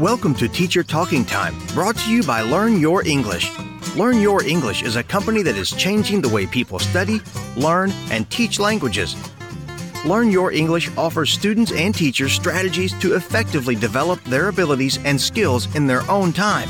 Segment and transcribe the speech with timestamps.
[0.00, 3.50] Welcome to Teacher Talking Time, brought to you by Learn Your English.
[3.96, 7.20] Learn Your English is a company that is changing the way people study,
[7.56, 9.16] learn, and teach languages.
[10.06, 15.74] Learn Your English offers students and teachers strategies to effectively develop their abilities and skills
[15.74, 16.68] in their own time.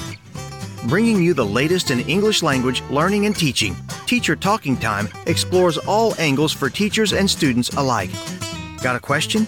[0.86, 3.76] Bringing you the latest in English language learning and teaching,
[4.06, 8.10] Teacher Talking Time explores all angles for teachers and students alike.
[8.82, 9.46] Got a question?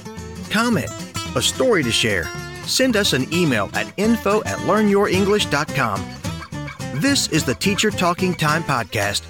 [0.50, 0.90] Comment?
[1.34, 2.30] A story to share?
[2.66, 7.00] Send us an email at info at learnyourenglish.com.
[7.00, 9.22] This is the Teacher Talking Time Podcast.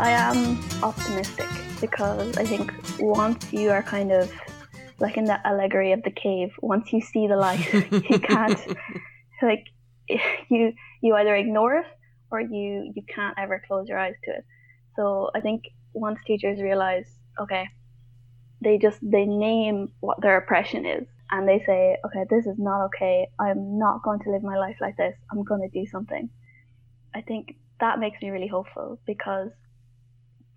[0.00, 1.48] I am optimistic
[1.80, 4.32] because I think once you are kind of
[5.00, 7.72] like in the allegory of the cave, once you see the light,
[8.10, 8.60] you can't
[9.42, 9.66] like
[10.08, 11.86] you you either ignore it
[12.30, 14.44] or you you can't ever close your eyes to it.
[14.96, 17.06] So I think once teachers realize,
[17.40, 17.68] okay,
[18.60, 22.84] they just they name what their oppression is and they say, okay, this is not
[22.86, 23.28] okay.
[23.38, 25.14] I'm not going to live my life like this.
[25.30, 26.28] I'm going to do something.
[27.14, 29.50] I think that makes me really hopeful because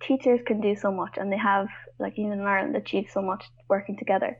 [0.05, 1.67] teachers can do so much and they have
[1.99, 4.37] like even in Ireland achieved so much working together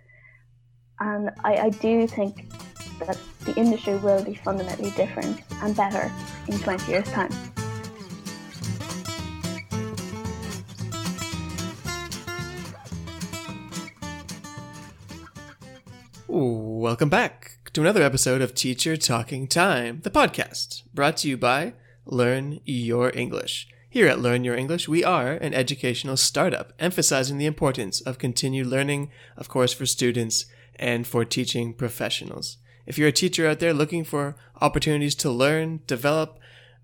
[1.00, 2.52] and I, I do think
[3.00, 6.12] that the industry will be fundamentally different and better
[6.48, 7.32] in 20 years time
[16.84, 21.74] Welcome back to another episode of Teacher Talking Time, the podcast brought to you by
[22.06, 23.73] Learn Your English.
[23.94, 28.66] Here at Learn Your English, we are an educational startup emphasizing the importance of continued
[28.66, 32.58] learning, of course, for students and for teaching professionals.
[32.88, 36.40] If you're a teacher out there looking for opportunities to learn, develop,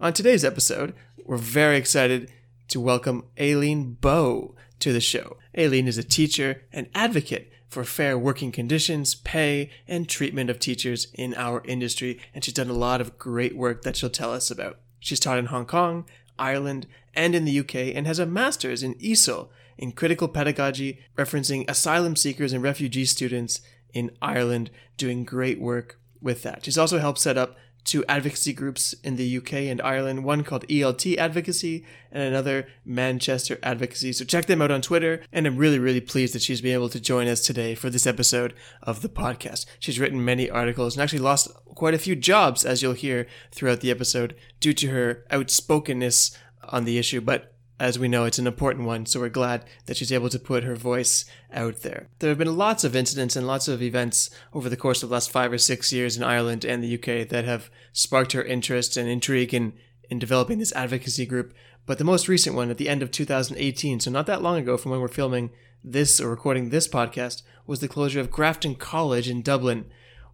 [0.00, 0.92] On today's episode,
[1.24, 2.30] we're very excited
[2.68, 5.38] to welcome Aileen Bowe to the show.
[5.56, 11.08] Aileen is a teacher and advocate for fair working conditions, pay, and treatment of teachers
[11.14, 14.50] in our industry, and she's done a lot of great work that she'll tell us
[14.50, 14.78] about.
[15.00, 16.04] She's taught in Hong Kong,
[16.38, 19.48] Ireland, and in the UK, and has a master's in ESOL
[19.78, 23.60] in critical pedagogy, referencing asylum seekers and refugee students
[23.94, 26.64] in Ireland, doing great work with that.
[26.64, 30.66] She's also helped set up two advocacy groups in the UK and Ireland, one called
[30.68, 34.12] ELT Advocacy and another Manchester Advocacy.
[34.12, 35.22] So check them out on Twitter.
[35.32, 38.06] And I'm really, really pleased that she's been able to join us today for this
[38.06, 39.66] episode of the podcast.
[39.78, 43.80] She's written many articles and actually lost quite a few jobs, as you'll hear throughout
[43.80, 46.36] the episode, due to her outspokenness
[46.68, 47.20] on the issue.
[47.20, 50.38] But as we know, it's an important one, so we're glad that she's able to
[50.38, 52.06] put her voice out there.
[52.20, 55.14] There have been lots of incidents and lots of events over the course of the
[55.14, 58.96] last five or six years in Ireland and the UK that have sparked her interest
[58.96, 59.72] and intrigue in,
[60.08, 61.52] in developing this advocacy group.
[61.84, 64.76] But the most recent one at the end of 2018, so not that long ago
[64.76, 65.50] from when we're filming
[65.82, 69.86] this or recording this podcast, was the closure of Grafton College in Dublin,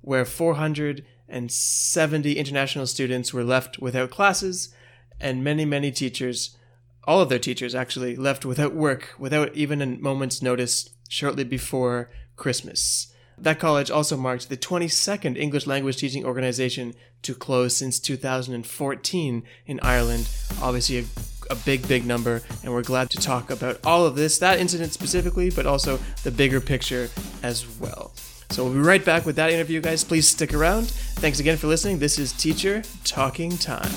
[0.02, 4.74] where 470 international students were left without classes
[5.18, 6.58] and many, many teachers
[7.04, 12.10] all of their teachers actually left without work, without even a moment's notice, shortly before
[12.36, 13.12] Christmas.
[13.38, 19.80] That college also marked the 22nd English language teaching organization to close since 2014 in
[19.82, 20.28] Ireland.
[20.60, 21.04] Obviously, a,
[21.50, 24.92] a, big, big number, and we're glad to talk about all of this, that incident
[24.92, 27.08] specifically, but also the bigger picture
[27.42, 28.12] as well.
[28.50, 30.04] So we'll be right back with that interview, guys.
[30.04, 30.88] Please stick around.
[30.88, 31.98] Thanks again for listening.
[31.98, 33.90] This is Teacher Talking Time.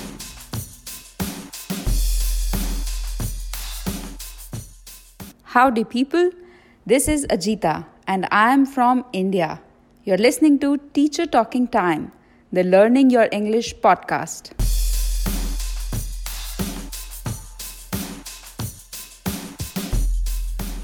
[5.53, 6.31] Howdy, people.
[6.83, 9.61] This is Ajita, and I am from India.
[10.03, 12.11] You're listening to Teacher Talking Time,
[12.51, 14.50] the Learning Your English podcast.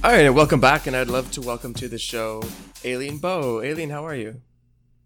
[0.04, 2.44] All right, and welcome back, and I'd love to welcome to the show
[2.86, 3.64] Aileen Bowe.
[3.64, 4.40] Aileen, how are you?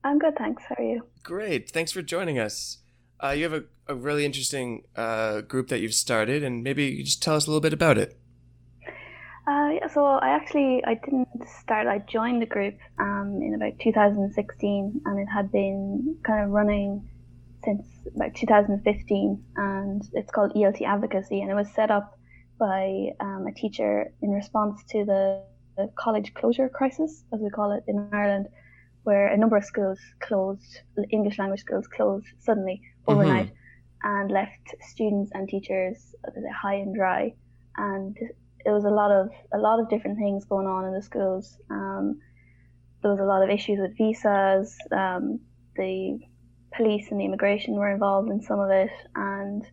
[0.04, 0.62] I'm good, thanks.
[0.68, 1.08] How are you?
[1.24, 1.70] Great.
[1.72, 2.80] Thanks for joining us.
[3.24, 7.06] uh, you have a, a really interesting uh, group that you've started, and maybe you
[7.06, 8.18] just tell us a little bit about it.
[9.46, 11.28] Uh, yeah, so I actually I didn't
[11.60, 11.86] start.
[11.88, 17.06] I joined the group um, in about 2016, and it had been kind of running
[17.66, 17.86] since
[18.16, 22.18] about 2015, and it's called ELT Advocacy, and it was set up
[22.58, 25.44] by um, a teacher in response to the,
[25.76, 28.48] the, college closure crisis, as we call it in Ireland,
[29.04, 30.82] where a number of schools closed,
[31.12, 34.22] English language schools closed suddenly overnight, mm-hmm.
[34.22, 36.16] and left students and teachers
[36.62, 37.34] high and dry,
[37.76, 38.18] and
[38.66, 41.58] it was a lot of a lot of different things going on in the schools.
[41.70, 42.20] Um,
[43.02, 44.78] there was a lot of issues with visas.
[44.92, 45.40] Um,
[45.76, 46.20] the
[46.76, 49.66] police and the immigration were involved in some of it, and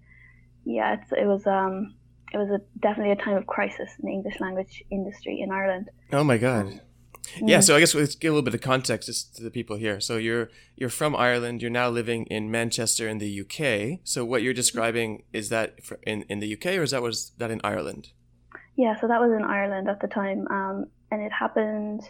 [0.64, 1.94] yeah, it was um,
[2.32, 5.90] it was a, definitely a time of crisis in the English language industry in Ireland.
[6.12, 6.66] Oh my God.
[6.66, 6.80] Um,
[7.46, 7.62] yeah, mm.
[7.62, 10.00] so I guess let's give a little bit of context to the people here.
[10.00, 11.62] So you're you're from Ireland.
[11.62, 14.00] You're now living in Manchester in the UK.
[14.04, 17.50] So what you're describing is that in in the UK, or is that was that
[17.50, 18.12] in Ireland?
[18.76, 22.02] Yeah, so that was in Ireland at the time, um, and it happened.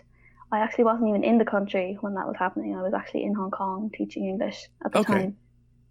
[0.52, 2.76] I actually wasn't even in the country when that was happening.
[2.76, 5.12] I was actually in Hong Kong teaching English at the okay.
[5.12, 5.36] time.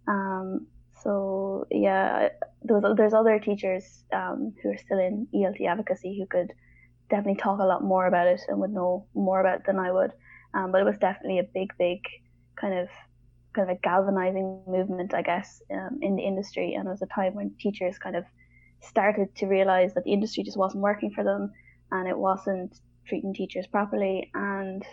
[0.06, 0.66] Um,
[1.02, 2.28] so yeah,
[2.62, 6.52] there's there's other teachers um, who are still in ELT advocacy who could
[7.08, 9.90] definitely talk a lot more about it and would know more about it than I
[9.90, 10.12] would.
[10.54, 12.00] Um, but it was definitely a big, big
[12.56, 12.88] kind of
[13.52, 16.74] kind of a galvanizing movement, I guess, um, in the industry.
[16.74, 18.24] And it was a time when teachers kind of
[18.80, 21.52] started to realize that the industry just wasn't working for them
[21.92, 24.30] and it wasn't treating teachers properly.
[24.34, 24.84] And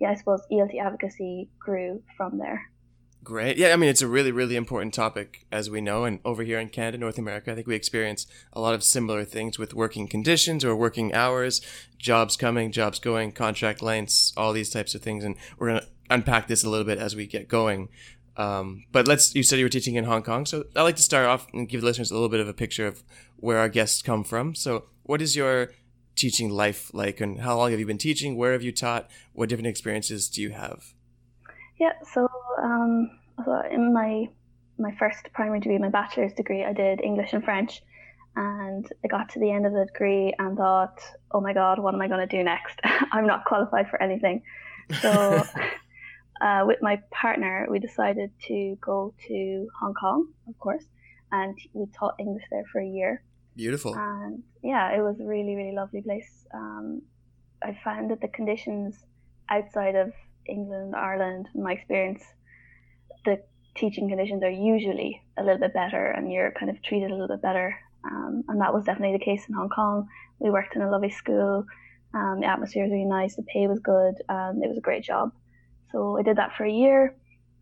[0.00, 2.70] yeah, I suppose ELT advocacy grew from there.
[3.24, 3.56] Great.
[3.56, 6.04] Yeah, I mean, it's a really, really important topic, as we know.
[6.04, 9.24] And over here in Canada, North America, I think we experience a lot of similar
[9.24, 11.62] things with working conditions or working hours,
[11.96, 15.24] jobs coming, jobs going, contract lengths, all these types of things.
[15.24, 17.88] And we're going to unpack this a little bit as we get going.
[18.36, 20.44] Um, but let's, you said you were teaching in Hong Kong.
[20.44, 22.52] So I'd like to start off and give the listeners a little bit of a
[22.52, 23.02] picture of
[23.44, 24.54] where our guests come from.
[24.54, 25.68] So, what is your
[26.16, 28.36] teaching life like, and how long have you been teaching?
[28.38, 29.10] Where have you taught?
[29.34, 30.94] What different experiences do you have?
[31.78, 32.26] Yeah, so,
[32.62, 33.10] um,
[33.44, 34.28] so in my
[34.78, 37.82] my first primary degree, my bachelor's degree, I did English and French,
[38.34, 40.98] and I got to the end of the degree and thought,
[41.30, 42.80] oh my god, what am I going to do next?
[43.12, 44.42] I'm not qualified for anything.
[45.02, 45.10] So,
[46.40, 50.84] uh, with my partner, we decided to go to Hong Kong, of course,
[51.30, 53.22] and we taught English there for a year.
[53.56, 53.94] Beautiful.
[53.94, 56.46] And yeah, it was a really, really lovely place.
[56.52, 57.02] Um,
[57.62, 58.96] I found that the conditions
[59.48, 60.12] outside of
[60.46, 62.22] England, Ireland, my experience,
[63.24, 63.42] the
[63.76, 67.28] teaching conditions are usually a little bit better and you're kind of treated a little
[67.28, 67.76] bit better.
[68.04, 70.08] Um, and that was definitely the case in Hong Kong.
[70.38, 71.64] We worked in a lovely school.
[72.12, 73.36] Um, the atmosphere was really nice.
[73.36, 74.14] The pay was good.
[74.28, 75.32] And it was a great job.
[75.90, 77.16] So I did that for a year.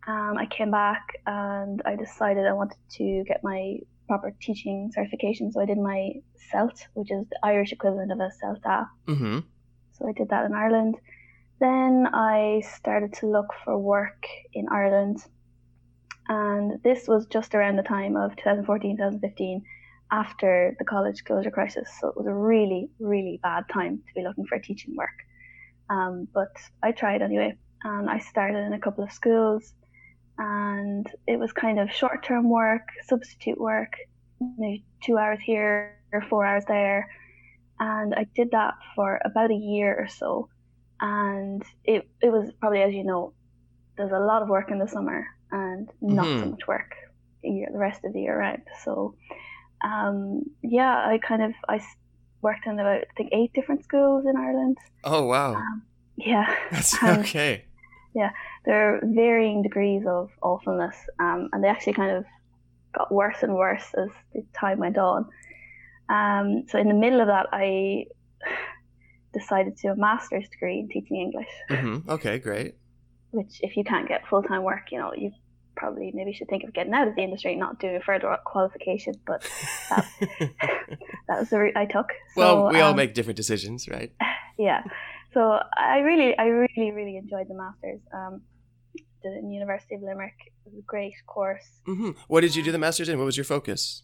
[0.05, 3.77] Um, I came back and I decided I wanted to get my
[4.07, 5.51] proper teaching certification.
[5.51, 6.11] So I did my
[6.51, 8.87] CELT, which is the Irish equivalent of a CELTA.
[9.07, 9.39] Mm-hmm.
[9.93, 10.95] So I did that in Ireland.
[11.59, 15.23] Then I started to look for work in Ireland.
[16.27, 19.63] And this was just around the time of 2014, 2015,
[20.11, 21.89] after the college closure crisis.
[21.99, 25.17] So it was a really, really bad time to be looking for teaching work.
[25.89, 27.57] Um, but I tried anyway.
[27.83, 29.73] And I started in a couple of schools
[30.37, 33.93] and it was kind of short term work, substitute work,
[34.57, 37.09] maybe two hours here or four hours there.
[37.79, 40.49] And I did that for about a year or so.
[41.01, 43.33] And it, it was probably, as you know,
[43.97, 46.43] there's a lot of work in the summer and not mm-hmm.
[46.43, 46.95] so much work
[47.43, 48.63] the rest of the year round.
[48.83, 49.15] So,
[49.83, 51.81] um, yeah, I kind of I
[52.41, 54.77] worked in about I think eight different schools in Ireland.
[55.03, 55.55] Oh wow!
[55.55, 55.83] Um,
[56.15, 57.65] yeah, that's okay.
[58.15, 58.31] Yeah,
[58.65, 62.25] there are varying degrees of awfulness, um, and they actually kind of
[62.93, 65.27] got worse and worse as the time went on.
[66.09, 68.05] Um, so in the middle of that, I
[69.33, 71.49] decided to do a master's degree in teaching English.
[71.69, 72.09] Mm-hmm.
[72.09, 72.75] Okay, great.
[73.31, 75.31] Which, if you can't get full time work, you know, you
[75.75, 79.15] probably maybe should think of getting out of the industry, not doing a further qualification.
[79.25, 79.47] But
[79.89, 80.07] that,
[81.27, 82.11] that was the route I took.
[82.35, 84.11] So, well, we um, all make different decisions, right?
[84.55, 84.83] Yeah.
[85.33, 88.01] So I really, I really, really enjoyed the masters.
[88.13, 88.41] Um,
[89.23, 90.35] the University of Limerick.
[90.65, 91.65] It was a great course.
[91.87, 92.11] Mm-hmm.
[92.27, 93.17] What did you do the masters in?
[93.17, 94.03] What was your focus?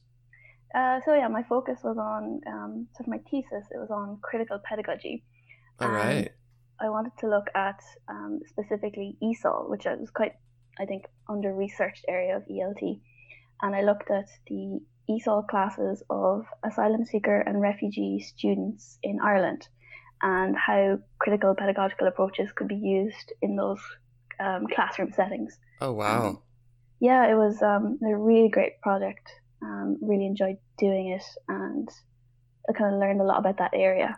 [0.74, 3.68] Uh, so yeah, my focus was on um, sort of my thesis.
[3.72, 5.24] It was on critical pedagogy.
[5.80, 6.32] All right.
[6.82, 10.34] I wanted to look at um, specifically ESOL, which was quite,
[10.80, 13.02] I think, under researched area of ELT,
[13.62, 19.68] and I looked at the ESOL classes of asylum seeker and refugee students in Ireland
[20.22, 23.80] and how critical pedagogical approaches could be used in those
[24.40, 25.58] um, classroom settings.
[25.82, 26.28] Oh wow!
[26.28, 26.42] Um,
[27.00, 29.30] yeah, it was um, a really great project.
[29.62, 31.88] Um, really enjoyed doing it, and
[32.70, 34.18] I kind of learned a lot about that area.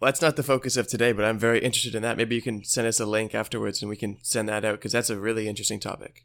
[0.00, 2.16] Well, that's not the focus of today, but I'm very interested in that.
[2.16, 4.92] Maybe you can send us a link afterwards, and we can send that out because
[4.92, 6.24] that's a really interesting topic.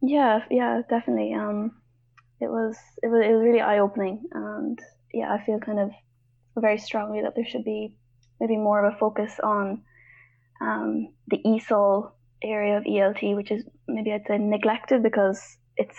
[0.00, 1.32] Yeah, yeah, definitely.
[1.32, 1.80] Um,
[2.40, 4.78] it was it was it was really eye opening, and
[5.14, 5.90] yeah, I feel kind of
[6.56, 7.94] very strongly that there should be
[8.42, 9.82] maybe more of a focus on
[10.60, 12.10] um, the ESOL
[12.42, 15.40] area of ELT, which is maybe I'd say neglected because
[15.76, 15.98] it's,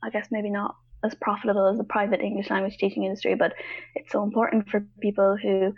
[0.00, 3.52] I guess, maybe not as profitable as the private English language teaching industry, but
[3.96, 5.74] it's so important for people who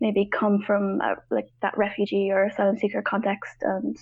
[0.00, 3.96] maybe come from a, like that refugee or asylum seeker context, and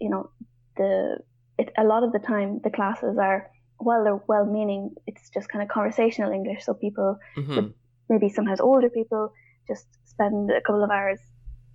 [0.00, 0.30] you know,
[0.78, 1.18] the
[1.58, 5.48] it, a lot of the time the classes are well they're well meaning it's just
[5.48, 7.68] kind of conversational english so people mm-hmm.
[8.08, 9.32] maybe sometimes older people
[9.68, 11.20] just spend a couple of hours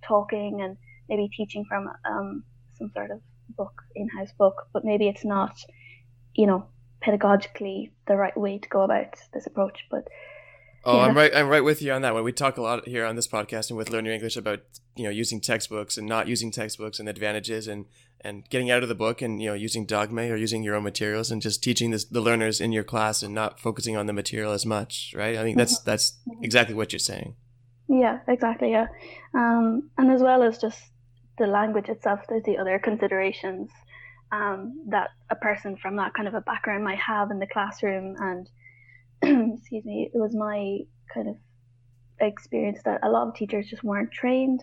[0.06, 0.76] talking and
[1.08, 2.44] maybe teaching from um,
[2.74, 3.20] some sort of
[3.56, 5.56] book, in-house book, but maybe it's not,
[6.34, 6.66] you know,
[7.04, 9.84] pedagogically the right way to go about this approach.
[9.90, 10.08] But
[10.84, 11.34] oh, yeah, I'm right.
[11.34, 12.24] I'm right with you on that one.
[12.24, 14.60] We talk a lot here on this podcast and with Learn Your English about
[14.96, 17.86] you know using textbooks and not using textbooks and advantages and
[18.20, 20.84] and getting out of the book and you know using dogma or using your own
[20.84, 24.12] materials and just teaching this, the learners in your class and not focusing on the
[24.12, 25.14] material as much.
[25.16, 25.36] Right.
[25.36, 25.90] I think that's mm-hmm.
[25.90, 27.36] that's exactly what you're saying.
[27.88, 28.70] Yeah, exactly.
[28.70, 28.86] Yeah,
[29.34, 30.80] um, and as well as just
[31.38, 33.70] the language itself, there's the other considerations
[34.30, 38.16] um, that a person from that kind of a background might have in the classroom.
[38.18, 38.48] And
[39.54, 40.78] excuse me, it was my
[41.12, 41.36] kind of
[42.20, 44.62] experience that a lot of teachers just weren't trained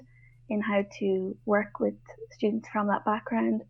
[0.49, 1.93] in how to work with
[2.31, 3.61] students from that background,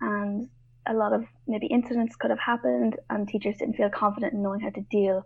[0.00, 0.48] and
[0.86, 4.60] a lot of maybe incidents could have happened, and teachers didn't feel confident in knowing
[4.60, 5.22] how to deal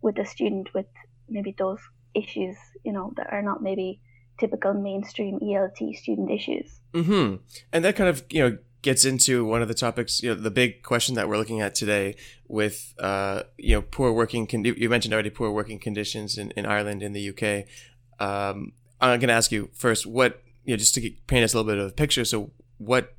[0.00, 0.86] with a student with
[1.28, 1.80] maybe those
[2.14, 4.00] issues, you know, that are not maybe
[4.38, 6.80] typical mainstream ELT student issues.
[6.92, 7.36] Mm-hmm.
[7.72, 10.50] And that kind of, you know, gets into one of the topics, you know, the
[10.50, 12.16] big question that we're looking at today
[12.48, 16.66] with, uh, you know, poor working, con- you mentioned already poor working conditions in, in
[16.66, 17.66] Ireland, in the UK.
[18.20, 21.56] Um, I'm going to ask you first, what, you know, just to paint us a
[21.56, 22.24] little bit of a picture.
[22.24, 23.14] So what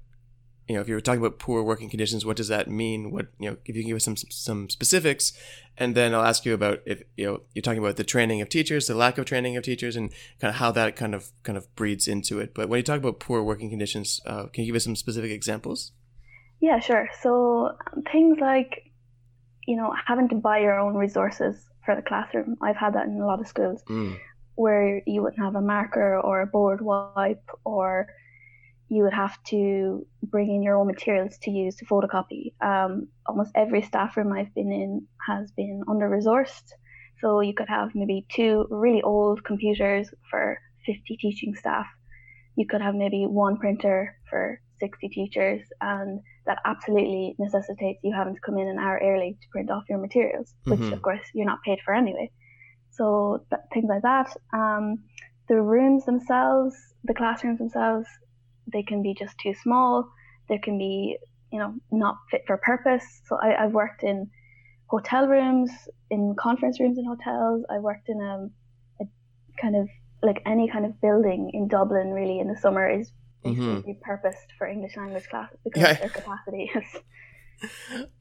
[0.68, 3.12] you know, if you were talking about poor working conditions, what does that mean?
[3.12, 5.34] What you know, if you can give us some some specifics,
[5.78, 8.50] and then I'll ask you about if you know you're talking about the training of
[8.50, 11.58] teachers, the lack of training of teachers, and kind of how that kind of kind
[11.58, 12.54] of breeds into it.
[12.56, 15.32] But when you talk about poor working conditions, uh, can you give us some specific
[15.32, 15.92] examples?
[16.62, 17.10] Yeah, sure.
[17.22, 17.76] So
[18.12, 18.92] things like
[19.68, 22.58] you know having to buy your own resources for the classroom.
[22.62, 24.18] I've had that in a lot of schools mm.
[24.56, 28.08] where you wouldn't have a marker or a board wipe or
[28.90, 32.54] you would have to bring in your own materials to use to photocopy.
[32.62, 36.72] Um, almost every staff room I've been in has been under resourced.
[37.22, 41.88] So you could have maybe two really old computers for 50 teaching staff.
[42.56, 48.36] You could have maybe one printer for 60 teachers, and that absolutely necessitates you having
[48.36, 50.94] to come in an hour early to print off your materials, which mm-hmm.
[50.94, 52.30] of course you're not paid for anyway.
[52.92, 54.32] So th- things like that.
[54.54, 55.04] Um,
[55.48, 58.08] the rooms themselves, the classrooms themselves,
[58.72, 60.10] they can be just too small.
[60.50, 61.18] They can be,
[61.52, 63.22] you know, not fit for purpose.
[63.28, 64.30] So I, have worked in
[64.88, 65.72] hotel rooms,
[66.10, 67.64] in conference rooms in hotels.
[67.70, 68.50] I worked in a,
[69.04, 69.08] a,
[69.62, 69.88] kind of
[70.22, 72.12] like any kind of building in Dublin.
[72.12, 73.12] Really, in the summer is
[73.44, 73.92] mm-hmm.
[74.02, 75.94] purposed for English language classes because yeah.
[75.94, 77.70] their capacity is.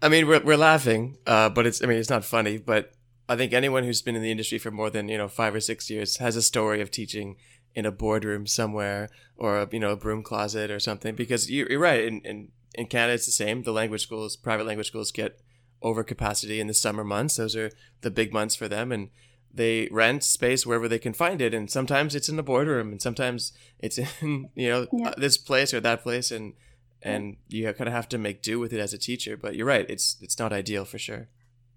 [0.00, 2.92] I mean, we're we're laughing, uh, but it's I mean it's not funny, but
[3.28, 5.60] I think anyone who's been in the industry for more than you know five or
[5.60, 7.36] six years has a story of teaching
[7.74, 11.78] in a boardroom somewhere or a, you know a broom closet or something because you're
[11.78, 13.62] right in, in in Canada it's the same.
[13.62, 15.40] The language schools private language schools get
[15.82, 17.36] over capacity in the summer months.
[17.36, 19.10] Those are the big months for them and
[19.52, 23.00] they rent space wherever they can find it and sometimes it's in the boardroom and
[23.00, 25.14] sometimes it's in you know yeah.
[25.16, 26.54] This place or that place and
[27.02, 29.66] and you kind of have to make do with it as a teacher but you're
[29.66, 31.28] right it's it's not ideal for sure.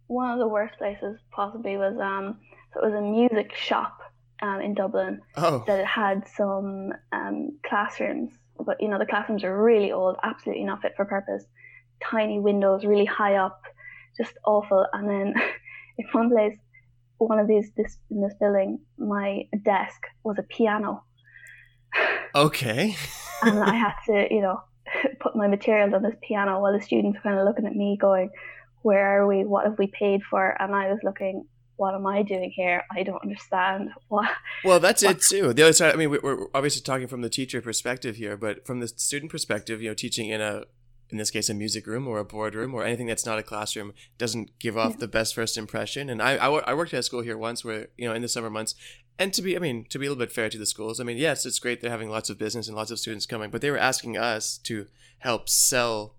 [0.07, 2.37] One of the worst places possibly was um
[2.73, 3.99] so it was a music shop
[4.41, 5.63] um, in Dublin oh.
[5.67, 8.33] that it had some um, classrooms,
[8.65, 11.45] but you know the classrooms are really old, absolutely not fit for purpose.
[12.03, 13.61] Tiny windows, really high up,
[14.15, 14.85] just awful.
[14.93, 15.33] And then
[15.97, 16.57] in one place,
[17.17, 21.03] one of these this in this building, my desk was a piano.
[22.35, 22.95] Okay.
[23.43, 24.61] and I had to, you know,
[25.19, 27.97] put my materials on this piano while the students were kind of looking at me,
[27.99, 28.29] going,
[28.81, 29.45] "Where are we?
[29.45, 31.45] What have we paid for?" And I was looking,
[31.77, 32.83] what am I doing here?
[32.91, 33.91] I don't understand.
[34.09, 34.29] What?
[34.63, 35.17] Well, that's what?
[35.17, 35.53] it too.
[35.53, 35.93] The other side.
[35.93, 39.81] I mean, we're obviously talking from the teacher perspective here, but from the student perspective,
[39.81, 40.63] you know, teaching in a,
[41.09, 43.93] in this case, a music room or a boardroom or anything that's not a classroom
[44.17, 44.97] doesn't give off yeah.
[45.01, 46.09] the best first impression.
[46.09, 48.27] And I, I, I worked at a school here once where you know in the
[48.27, 48.73] summer months,
[49.19, 51.03] and to be, I mean, to be a little bit fair to the schools, I
[51.03, 53.61] mean, yes, it's great they're having lots of business and lots of students coming, but
[53.61, 54.87] they were asking us to
[55.19, 56.15] help sell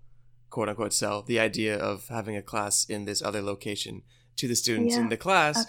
[0.49, 4.01] quote unquote sell the idea of having a class in this other location
[4.39, 5.65] to the students Yeah, in the class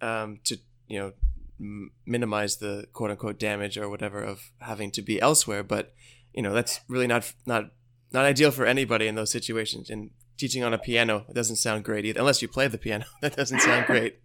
[0.00, 0.58] um, to
[0.88, 1.12] you know
[1.58, 5.62] m- minimize the quote unquote damage or whatever of having to be elsewhere.
[5.62, 5.94] But
[6.34, 7.72] you know that's really not not
[8.12, 9.88] not ideal for anybody in those situations.
[9.90, 13.06] And teaching on a piano it doesn't sound great either, unless you play the piano.
[13.22, 14.20] that doesn't sound great.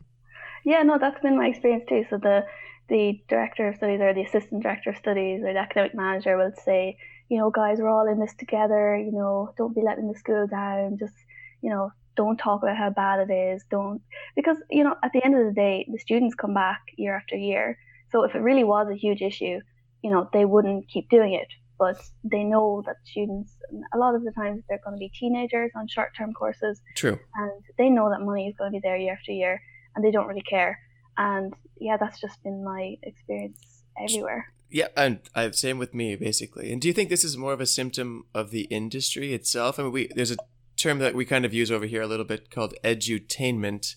[0.66, 2.04] Yeah, no, that's been my experience too.
[2.10, 2.46] So the
[2.90, 6.52] the director of studies or the assistant director of studies or the academic manager will
[6.66, 6.98] say,
[7.30, 8.98] you know, guys, we're all in this together.
[8.98, 10.98] You know, don't be letting the school down.
[11.00, 11.16] Just,
[11.62, 13.64] you know, don't talk about how bad it is.
[13.70, 14.02] Don't
[14.36, 17.36] because you know at the end of the day, the students come back year after
[17.36, 17.78] year.
[18.12, 19.60] So if it really was a huge issue,
[20.02, 21.48] you know, they wouldn't keep doing it.
[21.78, 23.52] But they know that students,
[23.94, 27.20] a lot of the times, they're going to be teenagers on short-term courses True.
[27.36, 29.62] and they know that money is going to be there year after year
[29.94, 30.80] and they don't really care
[31.18, 36.72] and yeah that's just been my experience everywhere Yeah, and I same with me basically.
[36.72, 39.80] And do you think this is more of a symptom of the industry itself?
[39.80, 40.38] I mean, we there's a
[40.78, 43.96] term that we kind of use over here a little bit called edutainment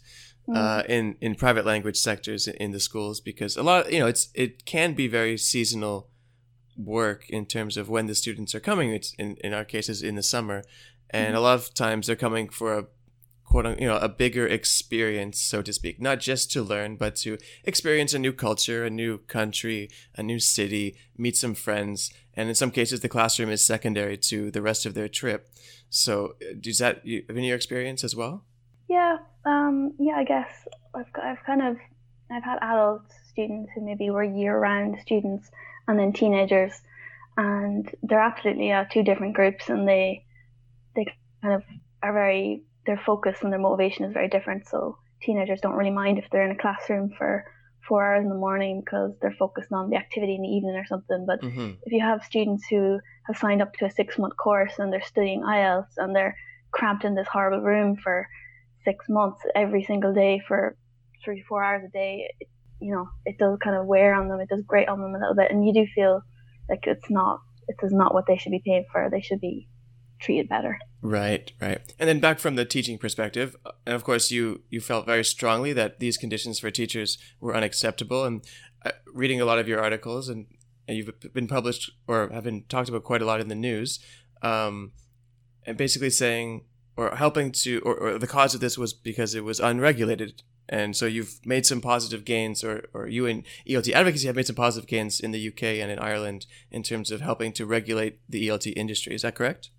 [0.54, 4.28] uh, in in private language sectors in the schools because a lot you know it's
[4.34, 6.08] it can be very seasonal
[6.78, 8.90] work in terms of when the students are coming.
[8.90, 10.62] It's in in our cases in the summer,
[11.10, 12.86] and a lot of times they're coming for a
[13.44, 16.00] quote unquote, you know a bigger experience so to speak.
[16.00, 20.38] Not just to learn but to experience a new culture a new country a new
[20.38, 24.86] city meet some friends and in some cases the classroom is secondary to the rest
[24.86, 25.50] of their trip.
[25.90, 28.44] So uh, does that you- been your experience as well?
[28.88, 30.50] Yeah um yeah i guess
[30.94, 31.76] i've got, i've kind of
[32.30, 35.50] i've had adult students who maybe were year-round students
[35.86, 36.72] and then teenagers.
[37.36, 40.24] And they're absolutely uh, two different groups and they
[40.94, 41.06] they
[41.42, 41.62] kind of
[42.02, 44.68] are very their focus and their motivation is very different.
[44.68, 47.44] So teenagers don't really mind if they're in a classroom for
[47.88, 50.86] four hours in the morning because they're focused on the activity in the evening or
[50.86, 51.72] something but mm-hmm.
[51.84, 55.02] if you have students who have signed up to a six month course and they're
[55.02, 56.36] studying IELTS and they're
[56.70, 58.28] cramped in this horrible room for
[58.84, 60.76] six months every single day for
[61.24, 62.48] three, four hours a day, it,
[62.80, 64.40] you know, it does kind of wear on them.
[64.40, 65.50] It does grate on them a little bit.
[65.50, 66.22] And you do feel
[66.68, 69.08] like it's not, it is not what they should be paying for.
[69.10, 69.68] They should be
[70.20, 70.78] treated better.
[71.00, 71.80] Right, right.
[71.98, 75.24] And then back from the teaching perspective, uh, and of course you you felt very
[75.24, 78.24] strongly that these conditions for teachers were unacceptable.
[78.24, 78.44] And
[78.84, 80.46] uh, reading a lot of your articles, and,
[80.88, 84.00] and you've been published or have been talked about quite a lot in the news,
[84.42, 84.92] um,
[85.64, 86.64] and basically saying
[86.98, 90.42] or helping to, or, or the cause of this was because it was unregulated.
[90.68, 94.48] And so you've made some positive gains, or, or you and ELT advocacy have made
[94.48, 98.18] some positive gains in the UK and in Ireland in terms of helping to regulate
[98.28, 99.14] the ELT industry.
[99.14, 99.70] Is that correct?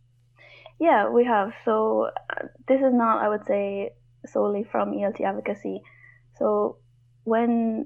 [0.79, 1.51] Yeah, we have.
[1.65, 3.91] So uh, this is not, I would say,
[4.25, 5.81] solely from ELT advocacy.
[6.37, 6.77] So
[7.25, 7.85] when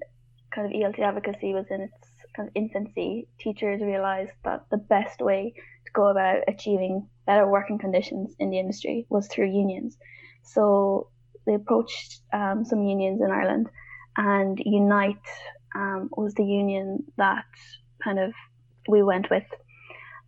[0.54, 1.94] kind of ELT advocacy was in its
[2.36, 5.54] kind of infancy, teachers realized that the best way
[5.86, 9.98] to go about achieving better working conditions in the industry was through unions.
[10.44, 11.10] So
[11.46, 13.70] they approached um, some unions in Ireland,
[14.18, 15.28] and Unite
[15.76, 17.46] um, was the union that
[18.04, 18.34] kind of
[18.88, 19.46] we went with,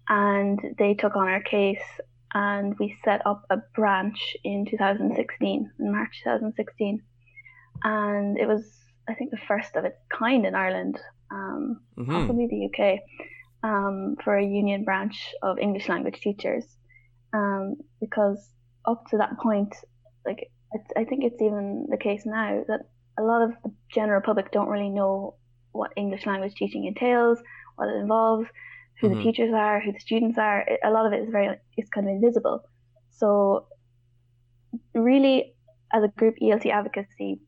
[0.09, 1.83] and they took on our case
[2.35, 7.01] and we set up a branch in 2016, in March 2016.
[7.83, 10.99] And it was, I think, the first of its kind in Ireland,
[11.31, 12.07] um, Mhm.
[12.11, 12.99] possibly the UK,
[13.63, 16.65] um, for a union branch of English language teachers.
[17.31, 18.53] Um, because
[18.85, 19.73] up to that point,
[20.25, 22.81] like, it's, I think it's even the case now that
[23.17, 25.35] a lot of the general public don't really know
[25.71, 27.41] what English language teaching entails,
[27.77, 28.47] what it involves,
[29.01, 29.09] who Mhm.
[29.09, 30.67] the teachers are, who the students are.
[30.83, 32.63] A lot of it is very, it's kind of invisible.
[33.11, 33.67] So,
[34.93, 35.55] really,
[35.93, 37.41] as a group, ELT advocacy,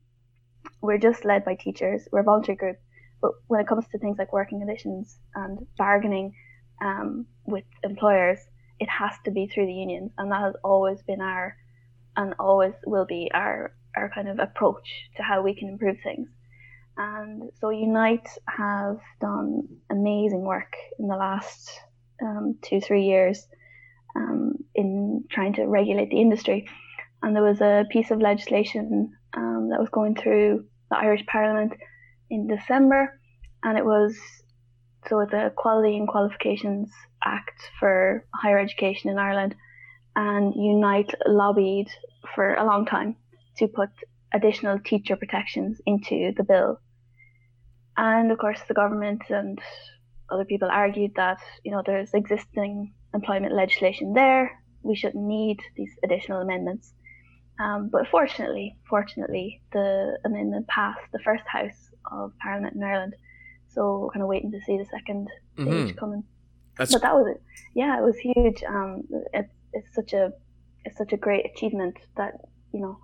[0.81, 2.07] we're just led by teachers.
[2.11, 2.77] We're a voluntary group,
[3.21, 6.33] but when it comes to things like working conditions and bargaining
[6.81, 8.39] um, with employers,
[8.79, 11.55] it has to be through the unions, and that has always been our,
[12.15, 16.29] and always will be our our kind of approach to how we can improve things.
[16.97, 21.69] And so Unite have done amazing work in the last
[22.21, 23.47] um, two, three years
[24.15, 26.67] um, in trying to regulate the industry.
[27.21, 31.73] And there was a piece of legislation um, that was going through the Irish Parliament
[32.29, 33.19] in December,
[33.63, 34.17] and it was
[35.07, 36.91] so it's a Quality and Qualifications
[37.23, 39.55] Act for higher education in Ireland.
[40.15, 41.87] And Unite lobbied
[42.35, 43.15] for a long time
[43.57, 43.89] to put
[44.33, 46.79] additional teacher protections into the bill.
[47.97, 49.59] And of course, the government and
[50.29, 54.61] other people argued that you know there's existing employment legislation there.
[54.83, 56.93] We shouldn't need these additional amendments.
[57.59, 63.15] Um, but fortunately, fortunately, the amendment passed the first house of Parliament in Ireland.
[63.69, 65.97] So we're kind of waiting to see the second stage Mhm.
[65.97, 66.23] coming.
[66.77, 67.41] That's But that was it.
[67.73, 68.63] Yeah, it was huge.
[68.63, 70.31] Um, it, it's such a
[70.85, 72.33] it's such a great achievement that
[72.73, 72.97] you know,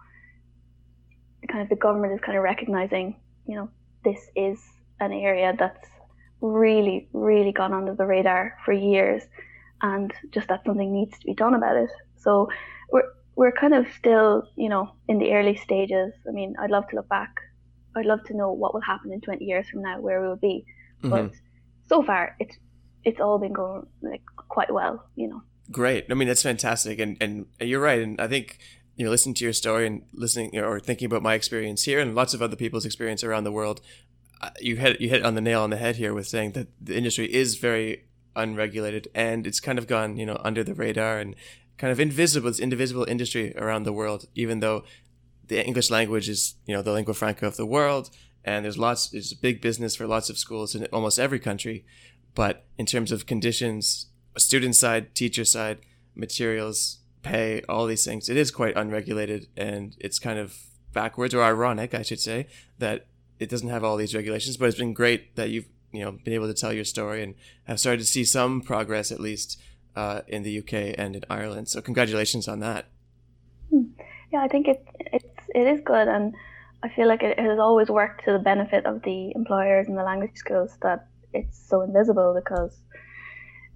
[1.50, 3.16] kind of the government is kind of recognizing,
[3.48, 3.70] you know,
[4.04, 4.60] this is
[5.04, 5.88] an area that's
[6.42, 9.24] really, really gone under the radar for years,
[9.82, 11.90] and just that something needs to be done about it.
[12.18, 12.50] So
[12.92, 16.14] we're we're kind of still, you know, in the early stages.
[16.28, 17.36] I mean, I'd love to look back.
[17.96, 20.36] I'd love to know what will happen in 20 years from now, where we will
[20.36, 20.66] be.
[21.04, 21.10] Mm-hmm.
[21.10, 21.32] But
[21.88, 22.58] so far, it's
[23.04, 25.42] it's all been going like quite well, you know.
[25.72, 26.06] Great.
[26.10, 28.02] I mean, that's fantastic, and and you're right.
[28.02, 28.60] And I think
[28.96, 31.84] you know, listening to your story and listening you know, or thinking about my experience
[31.84, 33.82] here and lots of other people's experience around the world,
[34.44, 36.68] Uh, you hit you hit on the nail on the head here with saying that
[36.82, 38.04] the industry is very
[38.36, 41.36] unregulated and it's kind of gone you know under the radar and
[41.78, 44.84] kind of invisible it's indivisible industry around the world even though
[45.48, 48.10] the english language is you know the lingua franca of the world
[48.44, 51.86] and there's lots there's a big business for lots of schools in almost every country.
[52.36, 55.78] But in terms of conditions student side teacher side
[56.16, 60.58] materials pay all these things it is quite unregulated and it's kind of
[60.92, 62.48] backwards or ironic i should say
[62.80, 63.06] that
[63.44, 66.34] it doesn't have all these regulations but it's been great that you've you know been
[66.34, 69.60] able to tell your story and have started to see some progress at least
[69.96, 71.70] uh, in the UK and in Ireland.
[71.70, 72.88] So congratulations on that.
[73.70, 73.84] Hmm.
[74.32, 76.34] Yeah, I think it it's it is good, and
[76.82, 80.04] I feel like it has always worked to the benefit of the employers and the
[80.04, 82.76] language schools that it's so invisible because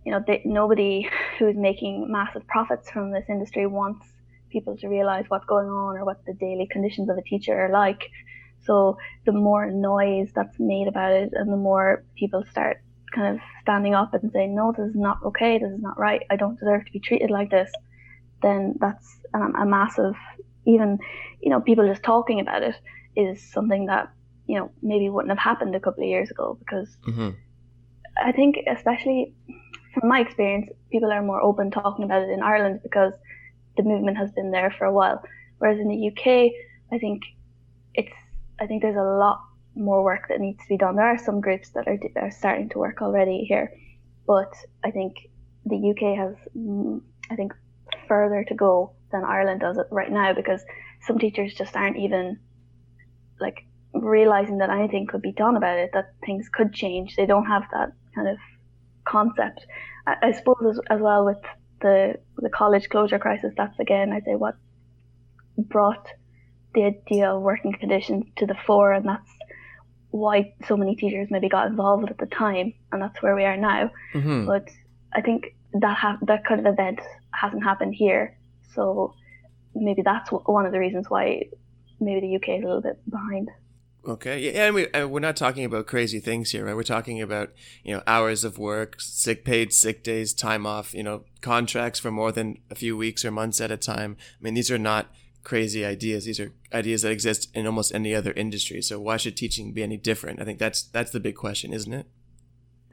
[0.05, 4.05] you know they, nobody who's making massive profits from this industry wants
[4.49, 7.69] people to realize what's going on or what the daily conditions of a teacher are
[7.69, 8.09] like
[8.65, 12.81] so the more noise that's made about it and the more people start
[13.13, 16.21] kind of standing up and saying, no, this is not okay, this is not right,
[16.29, 17.71] I don't deserve to be treated like this,
[18.41, 20.15] then that's um, a massive,
[20.65, 20.99] even,
[21.41, 22.75] you know, people just talking about it
[23.15, 24.11] is something that,
[24.47, 27.29] you know, maybe wouldn't have happened a couple of years ago because mm-hmm.
[28.17, 29.33] I think, especially
[29.93, 33.13] from my experience, people are more open talking about it in Ireland because
[33.77, 35.23] the movement has been there for a while.
[35.59, 36.51] Whereas in the UK,
[36.91, 37.23] I think
[37.93, 38.13] it's
[38.59, 39.41] I think there's a lot
[39.75, 40.95] more work that needs to be done.
[40.95, 43.71] There are some groups that are, are starting to work already here,
[44.25, 45.29] but I think
[45.65, 47.53] the UK has, mm, I think,
[48.07, 50.63] further to go than Ireland does it right now because
[51.01, 52.39] some teachers just aren't even
[53.39, 57.15] like realizing that anything could be done about it, that things could change.
[57.15, 58.37] They don't have that kind of
[59.05, 59.65] concept.
[60.05, 61.37] I, I suppose as, as well with
[61.81, 64.55] the the college closure crisis, that's again I'd say what
[65.57, 66.07] brought
[66.77, 69.29] the idea of working conditions to the fore, and that's
[70.11, 73.57] why so many teachers maybe got involved at the time, and that's where we are
[73.57, 73.89] now.
[74.13, 74.45] Mm-hmm.
[74.45, 74.69] But
[75.13, 76.99] I think that ha- that kind of event
[77.31, 78.37] hasn't happened here,
[78.75, 79.15] so
[79.73, 81.43] maybe that's one of the reasons why
[81.99, 83.49] maybe the UK is a little bit behind.
[84.07, 86.75] Okay, yeah, and we and we're not talking about crazy things here, right?
[86.75, 91.03] We're talking about you know hours of work, sick paid sick days, time off, you
[91.03, 94.15] know, contracts for more than a few weeks or months at a time.
[94.39, 95.07] I mean, these are not
[95.47, 96.25] crazy ideas.
[96.25, 98.81] These are ideas that exist in almost any other industry.
[98.81, 100.41] So why should teaching be any different?
[100.41, 102.05] I think that's that's the big question, isn't it?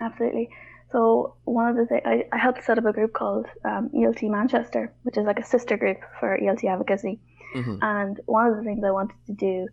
[0.01, 0.49] Absolutely.
[0.93, 4.23] So one of the things I, I helped set up a group called um, ELT
[4.31, 7.19] Manchester, which is like a sister group for ELT advocacy.
[7.57, 7.79] Mm-hmm.
[7.83, 9.67] And one of the things I wanted to do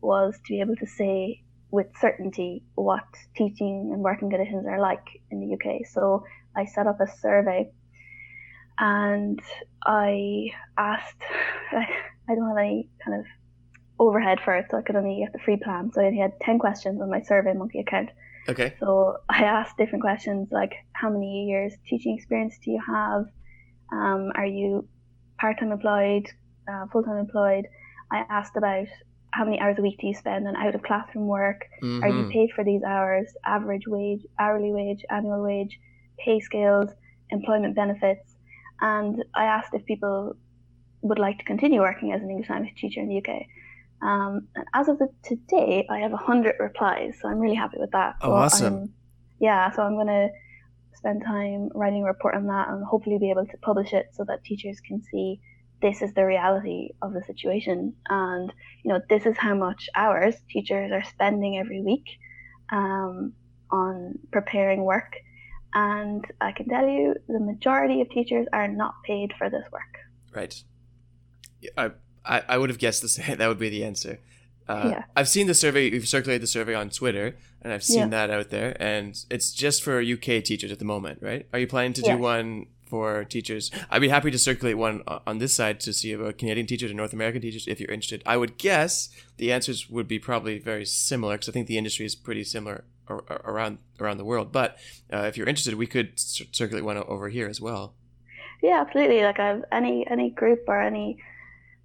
[0.00, 5.06] was to be able to say with certainty what teaching and working conditions are like
[5.30, 5.86] in the UK.
[5.86, 6.24] So
[6.56, 7.70] I set up a survey
[8.78, 9.40] and
[9.86, 11.22] I asked
[11.72, 13.26] I don't have any kind of
[13.98, 15.90] overhead for it, so I could only get the free plan.
[15.92, 18.10] So I only had 10 questions on my SurveyMonkey account.
[18.48, 18.74] Okay.
[18.80, 23.26] So I asked different questions like how many years teaching experience do you have?
[23.92, 24.86] Um, are you
[25.38, 26.26] part time employed,
[26.68, 27.66] uh, full time employed?
[28.12, 28.86] I asked about
[29.32, 31.64] how many hours a week do you spend on out of classroom work?
[31.82, 32.04] Mm-hmm.
[32.04, 32.30] Are you mm-hmm.
[32.30, 33.26] paid for these hours?
[33.44, 35.78] Average wage, hourly wage, annual wage,
[36.18, 36.90] pay scales,
[37.30, 38.33] employment benefits.
[38.80, 40.36] And I asked if people
[41.02, 43.46] would like to continue working as an English language teacher in the UK.
[44.02, 47.90] Um, and as of the, today, I have 100 replies, so I'm really happy with
[47.92, 48.16] that.
[48.20, 48.74] Oh, so awesome.
[48.74, 48.92] I'm,
[49.40, 50.28] yeah, so I'm going to
[50.94, 54.24] spend time writing a report on that and hopefully be able to publish it so
[54.24, 55.40] that teachers can see
[55.82, 57.94] this is the reality of the situation.
[58.08, 62.06] And, you know, this is how much hours teachers are spending every week
[62.72, 63.34] um,
[63.70, 65.14] on preparing work.
[65.74, 69.98] And I can tell you the majority of teachers are not paid for this work.
[70.32, 70.62] Right.
[71.76, 71.90] I,
[72.24, 73.36] I, I would have guessed the same.
[73.38, 74.20] That would be the answer.
[74.68, 75.04] Uh, yeah.
[75.16, 75.90] I've seen the survey.
[75.90, 78.08] You've circulated the survey on Twitter, and I've seen yeah.
[78.08, 78.76] that out there.
[78.80, 81.46] And it's just for UK teachers at the moment, right?
[81.52, 82.16] Are you planning to yeah.
[82.16, 83.70] do one for teachers?
[83.90, 86.96] I'd be happy to circulate one on this side to see about Canadian teachers and
[86.96, 88.22] North American teachers if you're interested.
[88.24, 92.06] I would guess the answers would be probably very similar because I think the industry
[92.06, 94.52] is pretty similar around around the world.
[94.52, 94.76] But
[95.12, 97.94] uh, if you're interested, we could circulate one over here as well.
[98.62, 99.22] Yeah, absolutely.
[99.22, 101.18] Like I've any any group or any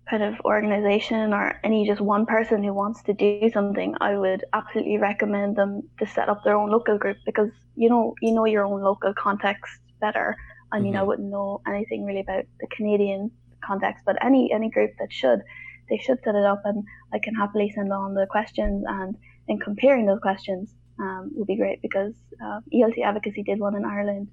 [0.09, 4.43] kind of organization or any just one person who wants to do something, I would
[4.53, 8.45] absolutely recommend them to set up their own local group because you know you know
[8.45, 10.35] your own local context better.
[10.71, 11.01] I mean, mm-hmm.
[11.01, 13.31] I wouldn't know anything really about the Canadian
[13.63, 15.41] context, but any any group that should,
[15.89, 19.15] they should set it up, and I can happily send on the questions and
[19.47, 23.85] in comparing those questions um, would be great because uh, ELT advocacy did one in
[23.85, 24.27] Ireland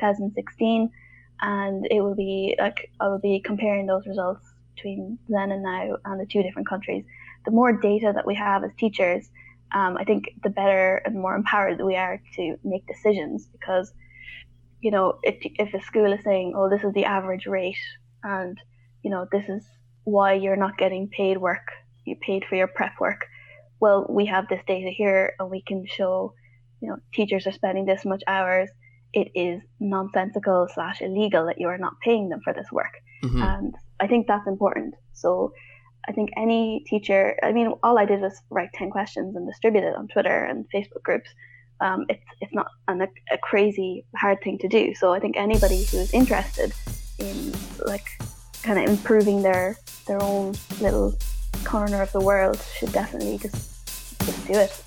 [0.00, 0.90] 2016,
[1.40, 5.96] and it will be like I will be comparing those results between then and now
[6.04, 7.04] and the two different countries.
[7.44, 9.28] The more data that we have as teachers,
[9.74, 13.92] um, I think the better and more empowered we are to make decisions because,
[14.80, 17.76] you know, if, if a school is saying, oh, this is the average rate
[18.22, 18.58] and,
[19.02, 19.64] you know, this is
[20.04, 21.66] why you're not getting paid work,
[22.04, 23.26] you paid for your prep work.
[23.82, 26.34] Well, we have this data here and we can show,
[26.80, 28.70] you know, teachers are spending this much hours.
[29.12, 32.92] It is nonsensical slash illegal that you are not paying them for this work.
[33.24, 33.42] Mm-hmm.
[33.42, 34.94] And I think that's important.
[35.14, 35.52] So
[36.08, 39.82] I think any teacher, I mean, all I did was write 10 questions and distribute
[39.82, 41.28] it on Twitter and Facebook groups.
[41.80, 44.94] Um, it's, it's not an, a crazy hard thing to do.
[44.94, 46.72] So I think anybody who is interested
[47.18, 47.52] in
[47.84, 48.06] like
[48.62, 51.18] kind of improving their, their own little
[51.64, 53.71] corner of the world should definitely just,
[54.22, 54.82] just do it.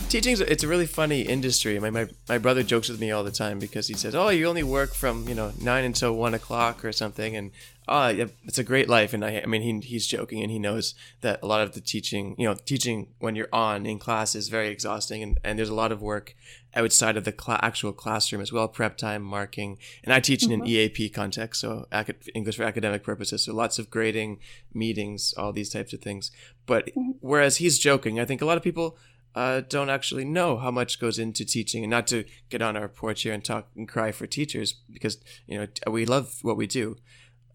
[0.06, 1.78] Um, teaching it's a really funny industry.
[1.80, 4.46] My, my my brother jokes with me all the time because he says, "Oh, you
[4.46, 7.50] only work from you know nine until one o'clock or something," and
[7.88, 9.12] oh, it's a great life.
[9.12, 11.80] And I, I mean, he, he's joking and he knows that a lot of the
[11.80, 15.22] teaching, you know, teaching when you're on in class is very exhausting.
[15.22, 16.34] And, and there's a lot of work
[16.74, 19.78] outside of the cl- actual classroom as well, prep time, marking.
[20.02, 20.68] And I teach in an mm-hmm.
[20.68, 23.44] EAP context, so ac- English for academic purposes.
[23.44, 24.40] So lots of grading,
[24.74, 26.30] meetings, all these types of things.
[26.66, 27.12] But mm-hmm.
[27.20, 28.98] whereas he's joking, I think a lot of people
[29.36, 32.88] uh, don't actually know how much goes into teaching and not to get on our
[32.88, 36.66] porch here and talk and cry for teachers because, you know, we love what we
[36.66, 36.96] do.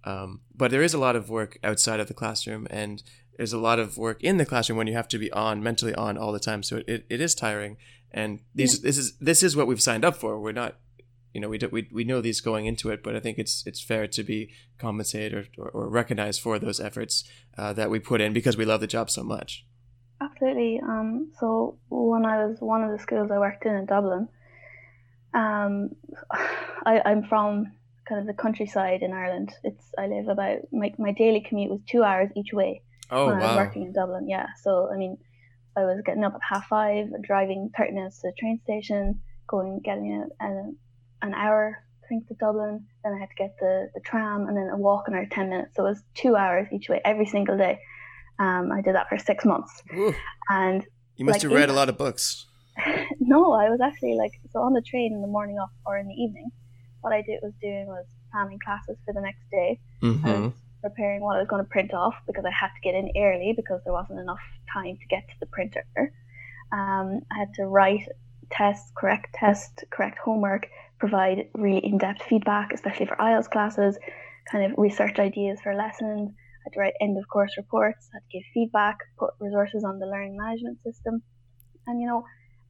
[0.04, 3.04] Um, but there is a lot of work outside of the classroom, and
[3.36, 5.96] there's a lot of work in the classroom when you have to be on, mentally
[5.96, 6.62] on all the time.
[6.62, 7.78] So it, it is tiring.
[8.12, 8.88] And these yeah.
[8.88, 10.40] this is this is what we've signed up for.
[10.40, 10.78] We're not,
[11.34, 13.64] you know, we do, we we know these going into it, but I think it's
[13.66, 17.24] it's fair to be compensated or, or, or recognized for those efforts
[17.58, 19.66] uh, that we put in because we love the job so much.
[20.22, 20.80] Absolutely.
[20.82, 24.28] Um, so when I was one of the schools I worked in in Dublin,
[25.34, 25.90] um,
[26.32, 27.72] I, I'm from
[28.08, 29.52] kind of the countryside in Ireland.
[29.64, 32.84] It's I live about my my daily commute was two hours each way.
[33.10, 33.44] Oh when wow!
[33.44, 34.48] I was working in Dublin, yeah.
[34.62, 35.18] So I mean,
[35.76, 39.82] I was getting up at half five, driving thirty minutes to the train station, going
[39.84, 40.72] getting a, a,
[41.24, 42.86] an hour I think to Dublin.
[43.04, 45.76] Then I had to get the the tram and then a walk another ten minutes.
[45.76, 47.80] So it was two hours each way every single day.
[48.42, 50.14] Um, I did that for six months, Ooh.
[50.50, 50.86] and
[51.18, 52.48] you must like, have read a lot of books.
[53.20, 56.08] no, I was actually like so on the train in the morning off or in
[56.08, 56.52] the evening
[57.02, 60.28] what I did was doing was planning classes for the next day mm-hmm.
[60.28, 63.12] and preparing what I was going to print off because I had to get in
[63.18, 64.40] early because there wasn't enough
[64.72, 65.86] time to get to the printer.
[66.72, 68.08] Um, I had to write
[68.50, 70.68] tests, correct tests, correct homework,
[71.00, 73.98] provide really in-depth feedback, especially for IELTS classes,
[74.50, 76.32] kind of research ideas for lessons.
[76.62, 79.84] I had to write end of course reports, I had to give feedback, put resources
[79.84, 81.24] on the learning management system.
[81.88, 82.24] And you know,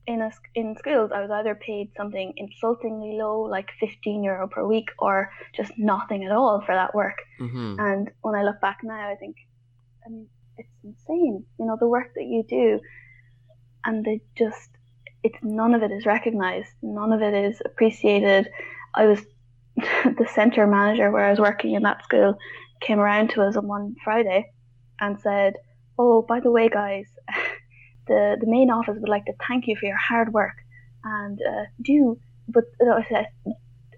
[0.08, 4.66] in a, in schools, I was either paid something insultingly low, like 15 euro per
[4.66, 7.18] week, or just nothing at all for that work.
[7.40, 7.80] Mm-hmm.
[7.80, 9.36] And when I look back now, I think,
[10.06, 10.28] I mean,
[10.58, 11.46] it's insane.
[11.60, 12.80] You know, the work that you do,
[13.86, 14.70] and they just,
[15.24, 18.50] it's none of it is recognized, none of it is appreciated.
[18.96, 19.20] I was
[19.76, 22.38] the center manager where I was working in that school
[22.82, 24.52] came around to us on one Friday
[25.00, 25.54] and said,
[25.98, 27.06] "Oh, by the way, guys,
[28.08, 30.56] the the main office would like to thank you for your hard work
[31.04, 33.28] and uh, do, but uh, said,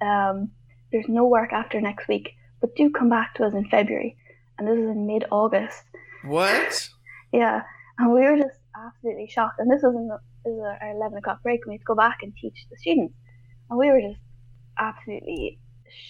[0.01, 0.51] um,
[0.91, 2.29] there's no work after next week,
[2.61, 4.17] but do come back to us in February."
[4.57, 5.83] And this is in mid August.
[6.23, 6.89] What?
[7.35, 7.63] Yeah,
[7.97, 9.55] and we were just absolutely shocked.
[9.57, 11.85] And this was in the, this was our eleven o'clock break, and we had to
[11.85, 13.15] go back and teach the students,
[13.71, 14.21] and we were just
[14.77, 15.59] absolutely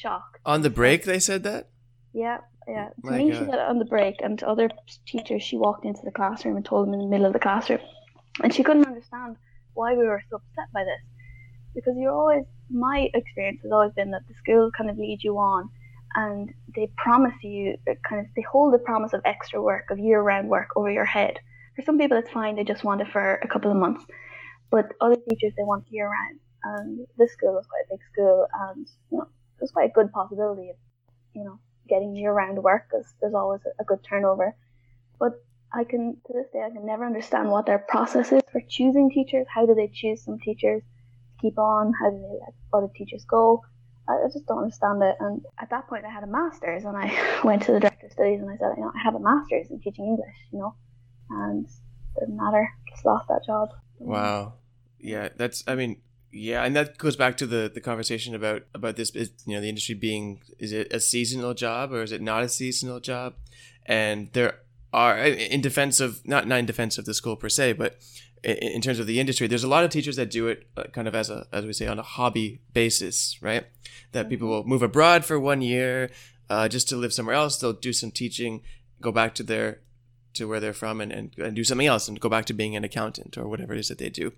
[0.02, 0.40] shocked.
[0.46, 1.70] On the break, they said that.
[2.14, 2.90] Yeah, yeah.
[3.06, 4.70] Oh to My me, she said it on the break, and to other
[5.06, 7.80] teachers, she walked into the classroom and told them in the middle of the classroom,
[8.42, 9.38] and she couldn't understand
[9.74, 11.02] why we were so upset by this,
[11.76, 12.46] because you're always.
[12.70, 15.70] My experience has always been that the school kind of lead you on,
[16.16, 17.76] and they promise you
[18.10, 21.40] kind of they hold the promise of extra work, of year-round work over your head.
[21.76, 24.06] For some people, it's fine; they just want it for a couple of months,
[24.72, 26.40] but other teachers they want year-round.
[26.64, 29.28] And this school was quite a big school, and you know,
[29.60, 30.78] there's quite a good possibility of
[31.36, 34.56] you know getting year-round work because there's always a, good turnover.
[35.20, 35.44] But
[35.74, 39.10] I can, to this day, I can never understand what their process is for choosing
[39.10, 39.46] teachers.
[39.54, 41.94] How do they choose some teachers to keep on?
[42.00, 43.64] How do they let other teachers go?
[44.08, 45.16] I, just don't understand it.
[45.20, 48.12] And at that point, I had a master's, and I went to the director of
[48.12, 50.76] studies and I said, you know, I have a master's in teaching English, you know,
[51.30, 52.70] and it didn't matter.
[52.90, 53.70] Just lost that job.
[54.00, 54.54] Wow.
[55.00, 55.64] Yeah, that's.
[55.68, 56.02] I mean,
[56.34, 59.12] yeah, and that goes back to the the conversation about about this.
[59.12, 62.42] Is, you know, the industry being is it a seasonal job or is it not
[62.42, 63.36] a seasonal job?
[63.86, 64.60] And there
[64.92, 67.98] are, in defense of not not in defense of the school per se, but
[68.44, 70.84] in, in terms of the industry, there's a lot of teachers that do it uh,
[70.92, 73.68] kind of as a as we say on a hobby basis, right?
[74.12, 76.10] That people will move abroad for one year
[76.50, 77.58] uh, just to live somewhere else.
[77.58, 78.62] They'll do some teaching,
[79.02, 79.82] go back to their
[80.34, 82.76] to where they're from and, and, and do something else and go back to being
[82.76, 84.34] an accountant or whatever it is that they do.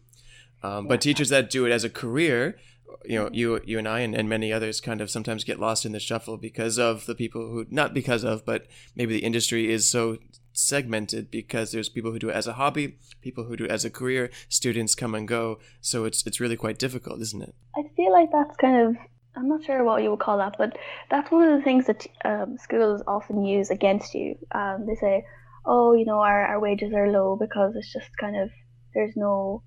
[0.66, 2.58] Um, but teachers that do it as a career,
[3.06, 5.86] you know, you you and I and, and many others kind of sometimes get lost
[5.86, 9.72] in the shuffle because of the people who not because of, but maybe the industry
[9.72, 10.18] is so
[10.54, 13.86] segmented because there's people who do it as a hobby, people who do it as
[13.86, 15.60] a career, students come and go.
[15.82, 17.56] So it's it's really quite difficult, isn't it?
[17.76, 18.96] I feel like that's kind of
[19.36, 20.78] I'm not sure what you would call that, but
[21.12, 24.36] that's one of the things that um, schools often use against you.
[24.54, 25.26] Um, they say,
[25.66, 28.50] "Oh, you know, our, our wages are low because it's just kind of
[28.96, 29.62] there's no,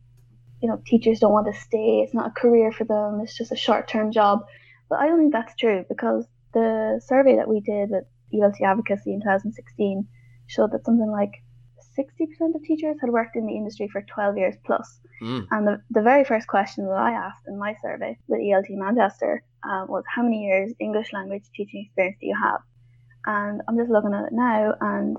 [0.61, 2.01] you know, teachers don't want to stay.
[2.05, 3.21] It's not a career for them.
[3.23, 4.45] It's just a short term job."
[4.89, 9.13] But I don't think that's true because the survey that we did with ELT Advocacy
[9.13, 10.07] in 2016
[10.47, 11.33] showed that something like
[11.99, 15.01] 60% of teachers had worked in the industry for 12 years plus.
[15.23, 15.47] Mm.
[15.51, 19.43] And the, the very first question that I asked in my survey with ELT Manchester
[19.69, 22.61] um, was, How many years English language teaching experience do you have?
[23.27, 25.17] And I'm just looking at it now, and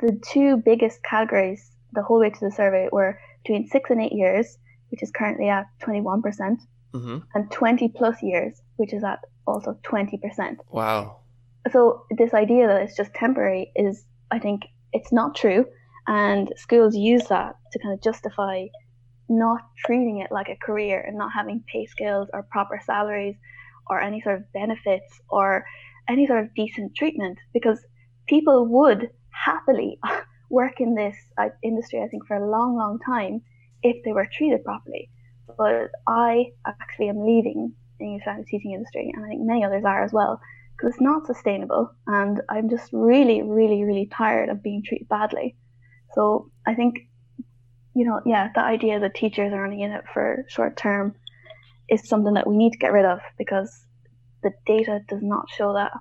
[0.00, 4.12] the two biggest categories the whole way to the survey were between six and eight
[4.12, 4.58] years,
[4.90, 6.58] which is currently at 21%,
[6.94, 7.18] Mm-hmm.
[7.34, 10.56] and 20 plus years, which is at also 20%.
[10.70, 11.18] Wow.
[11.70, 14.62] So this idea that it's just temporary is, I think,
[14.94, 15.66] it's not true,
[16.06, 18.66] and schools use that to kind of justify
[19.28, 23.36] not treating it like a career and not having pay scales or proper salaries
[23.88, 25.66] or any sort of benefits or
[26.08, 27.84] any sort of decent treatment because
[28.26, 29.98] people would happily
[30.50, 33.42] work in this uh, industry, I think, for a long, long time
[33.90, 35.10] if they were treated properly.
[35.58, 39.84] But I actually am leaving the English language teaching industry, and I think many others
[39.84, 40.40] are as well,
[40.76, 45.56] because it's not sustainable, and I'm just really, really, really tired of being treated badly.
[46.14, 46.96] So I think,
[47.94, 51.14] you know, yeah, the idea that teachers are only in it for short term
[51.88, 53.86] is something that we need to get rid of because
[54.42, 55.92] the data does not show that.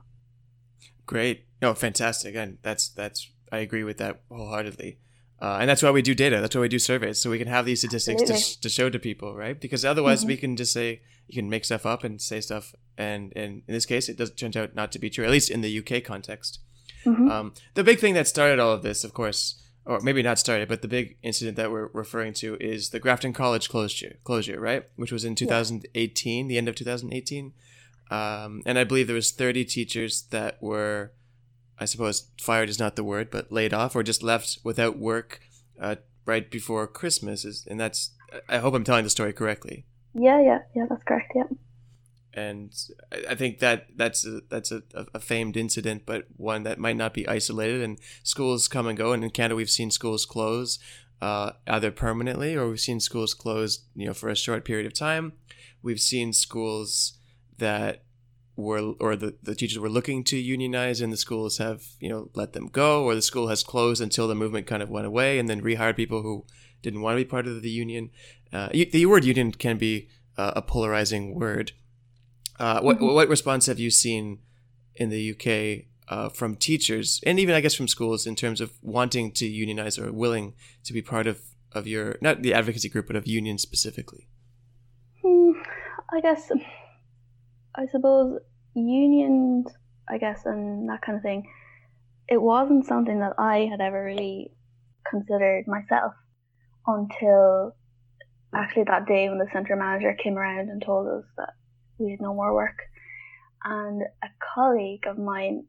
[1.05, 1.45] Great.
[1.61, 2.35] No, fantastic.
[2.35, 4.99] And that's that's I agree with that wholeheartedly.
[5.41, 6.39] Uh, and that's why we do data.
[6.39, 8.23] That's why we do surveys, so we can have these statistics
[8.55, 9.59] to, to show to people, right?
[9.59, 10.27] Because otherwise, Mhm.
[10.27, 13.73] we can just say you can make stuff up and say stuff, and, and in
[13.73, 15.25] this case, it does turns out not to be true.
[15.25, 16.59] At least in the UK context.
[17.05, 17.29] Mhm.
[17.29, 20.67] Um, the big thing that started all of this, of course, or maybe not started,
[20.69, 24.83] but the big incident that we're referring to is the Grafton College closure, closure, right?
[24.95, 27.53] Which was in 2018, the end of 2018,
[28.09, 31.11] um, and I believe there was 30 teachers that were,
[31.79, 35.41] I suppose, fired is not the word, but laid off or just left without work
[35.79, 35.95] uh,
[36.25, 37.43] right before Christmas.
[37.45, 38.11] Is and that's
[38.49, 41.33] I hope I'm telling the story correctly Yeah, yeah, yeah, that's correct.
[41.35, 41.43] Yeah.
[42.33, 42.73] and
[43.29, 47.13] I- think that that's a, that's a, a famed incident, but one that might not
[47.13, 47.81] be isolated.
[47.81, 50.79] And schools come and go, and in Canada, we've seen schools close
[51.21, 54.93] uh, either permanently or we've seen schools closed, you know, for a short period of
[54.93, 55.33] time.
[55.81, 57.19] We've seen schools
[57.57, 58.03] that
[58.55, 62.29] were or the, the teachers were looking to unionize and the schools have you know
[62.33, 65.37] let them go or the school has closed until the movement kind of went away
[65.39, 66.45] and then rehired people who
[66.81, 68.09] didn't want to be part of the union
[68.53, 71.73] uh, the word union can be uh, a polarizing word
[72.57, 73.13] Uh, what mm-hmm.
[73.13, 74.39] what response have you seen
[74.95, 78.71] in the UK uh, from teachers and even I guess from schools in terms of
[78.81, 80.53] wanting to unionize or willing
[80.85, 81.41] to be part of
[81.73, 84.29] of your not the advocacy group but of unions specifically?
[85.21, 85.51] Hmm,
[86.13, 86.49] I guess
[87.77, 88.39] I suppose
[88.73, 89.67] unions,
[90.09, 91.49] I guess, and that kind of thing.
[92.27, 94.51] It wasn't something that I had ever really
[95.09, 96.13] considered myself
[96.87, 97.75] until
[98.53, 101.53] actually that day when the centre manager came around and told us that
[101.97, 102.77] we had no more work.
[103.63, 105.65] And a colleague of mine,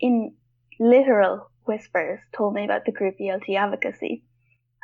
[0.00, 0.34] in
[0.78, 4.24] literal whispers, told me about the group ELT advocacy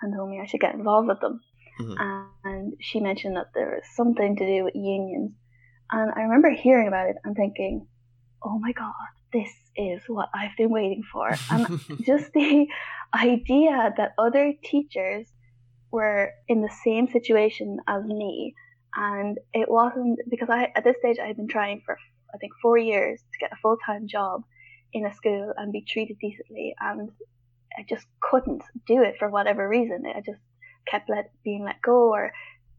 [0.01, 1.41] and told me I should get involved with them.
[1.81, 2.25] Mm-hmm.
[2.45, 5.33] And she mentioned that there was something to do with unions.
[5.91, 7.87] And I remember hearing about it and thinking,
[8.43, 8.93] oh my God,
[9.33, 11.35] this is what I've been waiting for.
[11.51, 12.67] And just the
[13.15, 15.27] idea that other teachers
[15.91, 18.55] were in the same situation as me.
[18.95, 21.99] And it wasn't because I, at this stage, I had been trying for,
[22.35, 24.43] I think, four years to get a full time job
[24.93, 26.75] in a school and be treated decently.
[26.81, 27.11] And
[27.77, 30.05] I just couldn't do it for whatever reason.
[30.07, 30.41] I just
[30.87, 32.33] kept let, being let go or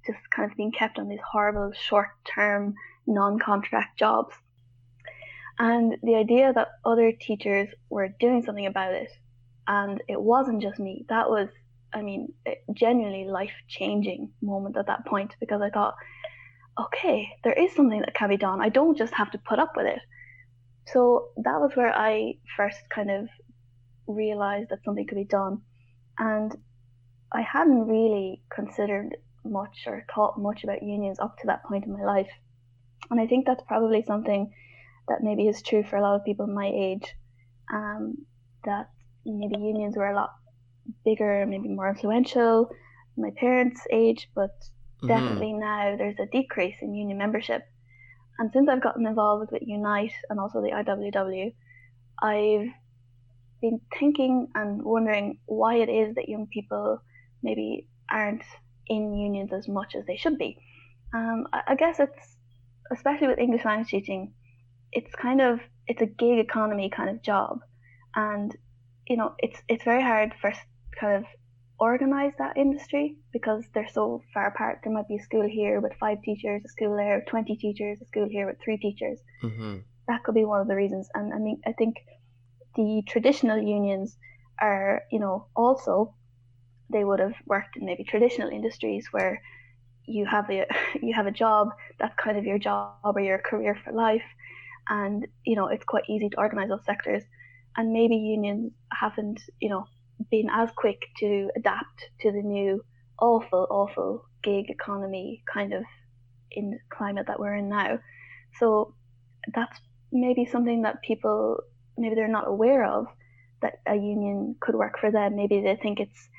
[0.06, 2.74] just kind of being kept on these horrible short term
[3.08, 4.36] non contract jobs.
[5.60, 9.10] And the idea that other teachers were doing something about it
[9.68, 11.50] and it wasn't just me, that was
[11.94, 12.34] I mean,
[12.74, 15.96] genuinely life changing moment at that point because I thought,
[16.80, 18.62] okay, there is something that can be done.
[18.62, 20.00] I don't just have to put up with it.
[20.88, 23.30] So that was where I first kind of
[24.06, 25.62] realized that something could be done.
[26.20, 26.56] And
[27.32, 31.94] I hadn't really considered much or thought much about unions up to that point in
[31.94, 32.30] my life.
[33.10, 34.52] And I think that's probably something
[35.08, 37.16] that maybe is true for a lot of people my age,
[37.74, 38.18] um,
[38.66, 38.90] that
[39.26, 40.32] maybe unions were a lot
[41.06, 42.70] bigger, maybe more influential,
[43.18, 45.08] my parents' age, but mm-hmm.
[45.08, 47.64] definitely now there's a decrease in union membership.
[48.40, 51.54] And since I've gotten involved with Unite and also the IWW,
[52.22, 52.68] I've
[53.62, 57.02] been thinking and wondering why it is that young people
[57.42, 58.44] maybe aren't
[58.88, 60.58] in unions as much as they should be.
[61.14, 62.37] Um, I, I guess it's
[62.92, 64.34] especially with English language teaching,
[64.92, 67.60] it's kind of it's a gig economy kind of job,
[68.16, 68.56] and
[69.08, 70.54] you know it's it's very hard for
[71.00, 71.26] kind of
[71.80, 74.80] organize that industry because they're so far apart.
[74.84, 78.02] There might be a school here with five teachers, a school there with 20 teachers,
[78.02, 79.20] a school here with three teachers.
[79.44, 79.78] Mm-hmm.
[80.08, 81.08] That could be one of the reasons.
[81.14, 81.98] And I mean, I think
[82.76, 84.18] the traditional unions
[84.60, 86.16] are, you know, also
[86.90, 89.42] they would have worked in maybe traditional industries where
[90.08, 90.66] you have a
[91.02, 94.24] you have a job that's kind of your job or your career for life,
[94.90, 97.24] and you know it's quite easy to organize those sectors.
[97.76, 99.86] And maybe unions haven't, you know,
[100.32, 102.84] been as quick to adapt to the new
[103.20, 105.84] awful, awful gig economy kind of
[106.52, 108.00] in climate that we're in now.
[108.60, 108.96] So
[109.54, 109.80] that's
[110.12, 111.60] maybe something that people
[111.98, 113.06] maybe they're not aware of
[113.62, 115.36] that a union could work for them.
[115.36, 116.30] Maybe they think it's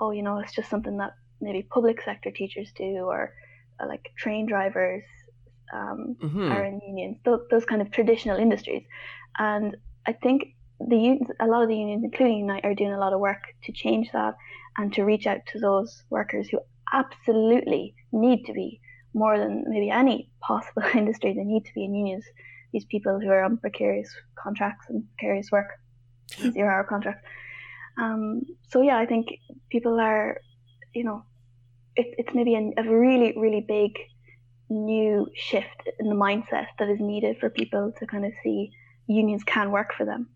[0.00, 3.34] oh, you know, it's just something that maybe public sector teachers do or
[3.80, 5.04] uh, like train drivers
[5.72, 6.50] um, mm-hmm.
[6.52, 8.84] are in unions, th- those kind of traditional industries.
[9.38, 9.76] And
[10.06, 13.12] I think the unions, a lot of the unions, including Unite, are doing a lot
[13.12, 14.34] of work to change that
[14.76, 16.60] and to reach out to those workers who
[16.92, 18.80] absolutely need to be
[19.14, 21.34] more than maybe any possible industry.
[21.34, 22.24] They need to be in unions.
[22.72, 25.68] These people who are on precarious contracts and precarious work,
[26.52, 27.26] zero hour contracts.
[28.00, 29.26] Um, so yeah, I think
[29.70, 30.40] people are,
[30.94, 31.24] you know,
[31.96, 33.98] it, it's maybe a, a really really big
[34.70, 38.70] new shift in the mindset that is needed for people to kind of see
[39.06, 40.28] unions can work for them.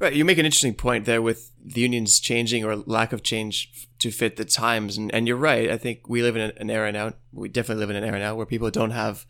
[0.00, 3.88] Right, you make an interesting point there with the unions changing or lack of change
[4.00, 5.70] to fit the times, and and you're right.
[5.70, 7.12] I think we live in an era now.
[7.32, 9.24] We definitely live in an era now where people don't have,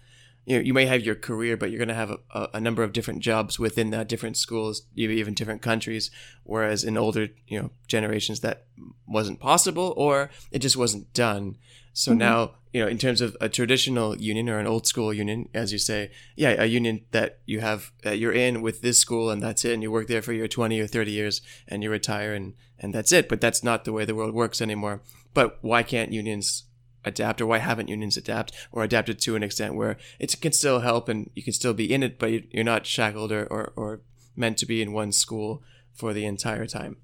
[0.47, 2.83] you know, you may have your career, but you're going to have a, a number
[2.83, 6.11] of different jobs within that, different schools, even different countries.
[6.43, 8.65] Whereas in older, you know, generations, that
[9.07, 11.57] wasn't possible, or it just wasn't done.
[11.95, 12.19] So mm-hmm.
[12.19, 15.73] now, you know, in terms of a traditional union or an old school union, as
[15.73, 19.41] you say, yeah, a union that you have, uh, you're in with this school and
[19.41, 19.73] that's it.
[19.73, 22.93] And you work there for your 20 or 30 years and you retire and, and
[22.93, 23.29] that's it.
[23.29, 25.03] But that's not the way the world works anymore.
[25.35, 26.65] But why can't unions
[27.05, 30.81] adapt or why haven't unions adapt or adapted to an extent where it can still
[30.81, 34.01] help and you can still be in it, but you're not shackled or, or, or
[34.37, 36.97] meant to be in one school for the entire time.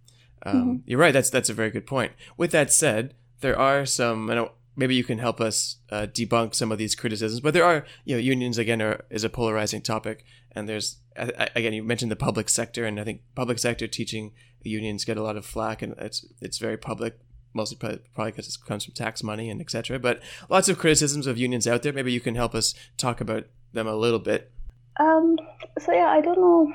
[0.44, 0.76] Um, mm-hmm.
[0.86, 1.12] You're right.
[1.12, 2.12] That's, that's a very good point.
[2.36, 4.28] With that said, there are some,
[4.76, 7.40] maybe you can help us uh, debunk some of these criticisms.
[7.40, 11.74] But there are, you know, unions again are is a polarizing topic, and there's again
[11.74, 14.32] you mentioned the public sector, and I think public sector teaching
[14.62, 17.18] unions get a lot of flack, and it's it's very public
[17.52, 19.98] mostly probably because it comes from tax money and etc.
[19.98, 21.92] But lots of criticisms of unions out there.
[21.92, 24.52] Maybe you can help us talk about them a little bit.
[24.98, 25.36] Um.
[25.78, 26.72] So yeah, I don't know.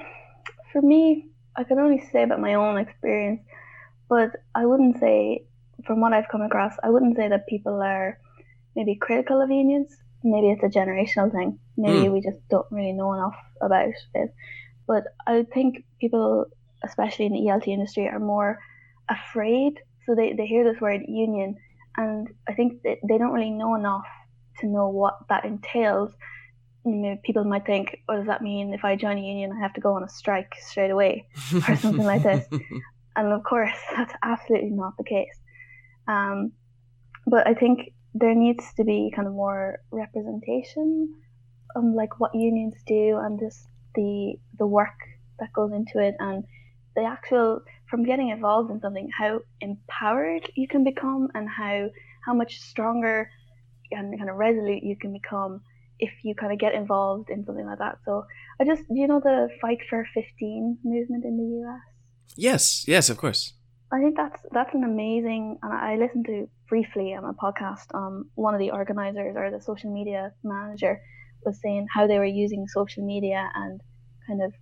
[0.71, 3.41] For me, I can only say about my own experience,
[4.09, 5.45] but I wouldn't say,
[5.85, 8.19] from what I've come across, I wouldn't say that people are
[8.75, 9.95] maybe critical of unions.
[10.23, 11.59] Maybe it's a generational thing.
[11.77, 12.13] Maybe mm.
[12.13, 14.33] we just don't really know enough about it.
[14.87, 16.45] But I think people,
[16.83, 18.59] especially in the ELT industry, are more
[19.09, 19.79] afraid.
[20.05, 21.55] So they, they hear this word union,
[21.97, 24.05] and I think that they don't really know enough
[24.59, 26.11] to know what that entails.
[26.85, 28.73] You know, people might think, what does that mean?
[28.73, 31.25] If I join a union, I have to go on a strike straight away
[31.67, 32.47] or something like this.
[33.15, 35.39] And of course, that's absolutely not the case.
[36.07, 36.51] Um,
[37.25, 41.15] but I think there needs to be kind of more representation
[41.75, 44.95] on like what unions do and just the the work
[45.39, 46.43] that goes into it and
[46.95, 51.87] the actual from getting involved in something how empowered you can become and how
[52.25, 53.29] how much stronger
[53.91, 55.61] and kind of resolute you can become
[55.99, 57.97] if you kind of get involved in something like that.
[58.05, 58.25] So
[58.59, 61.81] i just you know the fight for 15 movement in the us
[62.35, 63.53] yes yes of course.
[63.91, 68.29] I think that's that's an amazing and i listened to briefly on a podcast um
[68.35, 70.99] one of the organizers or the social media manager
[71.45, 73.79] was saying how they were using social media and
[74.27, 74.53] kind of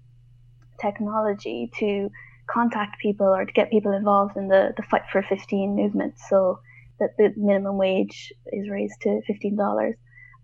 [0.79, 2.09] technology to
[2.53, 6.59] contact people or to get people involved in the, the Fight for 15 movement so
[6.99, 9.93] that the minimum wage is raised to $15.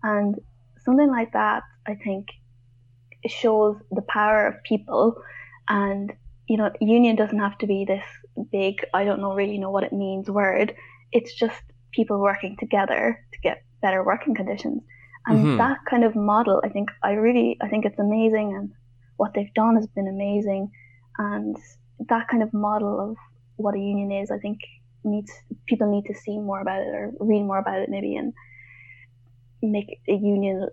[0.02, 0.34] And
[0.84, 2.28] something like that, I think,
[3.26, 5.14] shows the power of people.
[5.68, 6.12] And,
[6.48, 8.04] you know, union doesn't have to be this
[8.50, 10.74] big, I don't know really know what it means word.
[11.12, 14.82] It's just people working together to get better working conditions.
[15.26, 15.56] And mm-hmm.
[15.58, 18.72] that kind of model, I think, I really, I think it's amazing, and
[19.16, 20.70] what they've done has been amazing.
[21.18, 21.56] And
[22.08, 23.16] that kind of model of
[23.56, 24.58] what a union is, I think,
[25.04, 25.30] needs
[25.66, 28.32] people need to see more about it or read more about it, maybe, and
[29.62, 30.68] make a union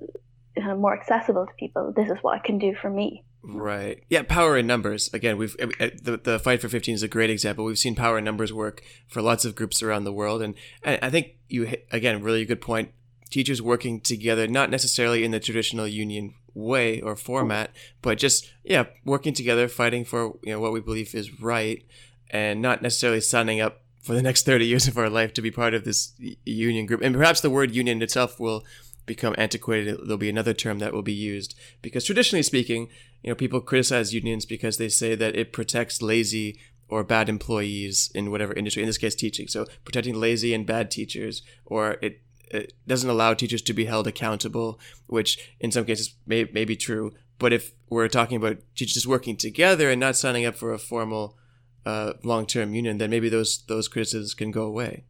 [0.57, 1.93] of more accessible to people.
[1.95, 3.23] This is what it can do for me.
[3.43, 4.03] Right.
[4.09, 4.23] Yeah.
[4.23, 5.09] Power in numbers.
[5.13, 7.63] Again, we've uh, uh, the the fight for 15 is a great example.
[7.63, 11.09] We've seen power in numbers work for lots of groups around the world, and, I
[11.09, 12.91] think you again really good point
[13.29, 18.85] teachers working together, not necessarily in the traditional union way or format, but just yeah,
[19.05, 21.85] working together, fighting for you know what we believe is right,
[22.29, 25.51] and not necessarily signing up for the next 30 years of our life to be
[25.51, 26.13] part of this
[26.45, 27.01] union group.
[27.01, 28.63] And perhaps the word union itself will
[29.05, 29.97] become antiquated.
[30.01, 32.89] There'll be another term that will be used because traditionally speaking,
[33.21, 36.57] you know, people criticize unions because they say that it protects lazy
[36.89, 39.47] or bad employees in whatever industry, in this case, teaching.
[39.47, 42.21] So protecting lazy and bad teachers, or it
[42.51, 46.75] it doesn't allow teachers to be held accountable, which in some cases may, may be
[46.75, 47.13] true.
[47.39, 51.37] But if we're talking about teachers working together and not signing up for a formal
[51.85, 55.05] uh, long-term union, then maybe those those criticisms can go away.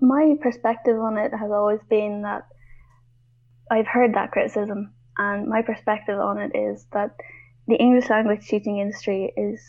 [0.00, 2.48] My perspective on it has always been that
[3.70, 7.14] I've heard that criticism, and my perspective on it is that
[7.68, 9.60] the English language teaching industry is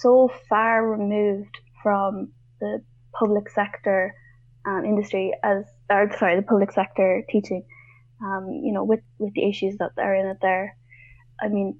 [0.00, 2.82] so far removed from the
[3.18, 4.14] public sector
[4.66, 7.64] um, industry as or sorry, the public sector teaching,
[8.22, 10.76] um, you know, with, with the issues that are in it there.
[11.40, 11.78] I mean,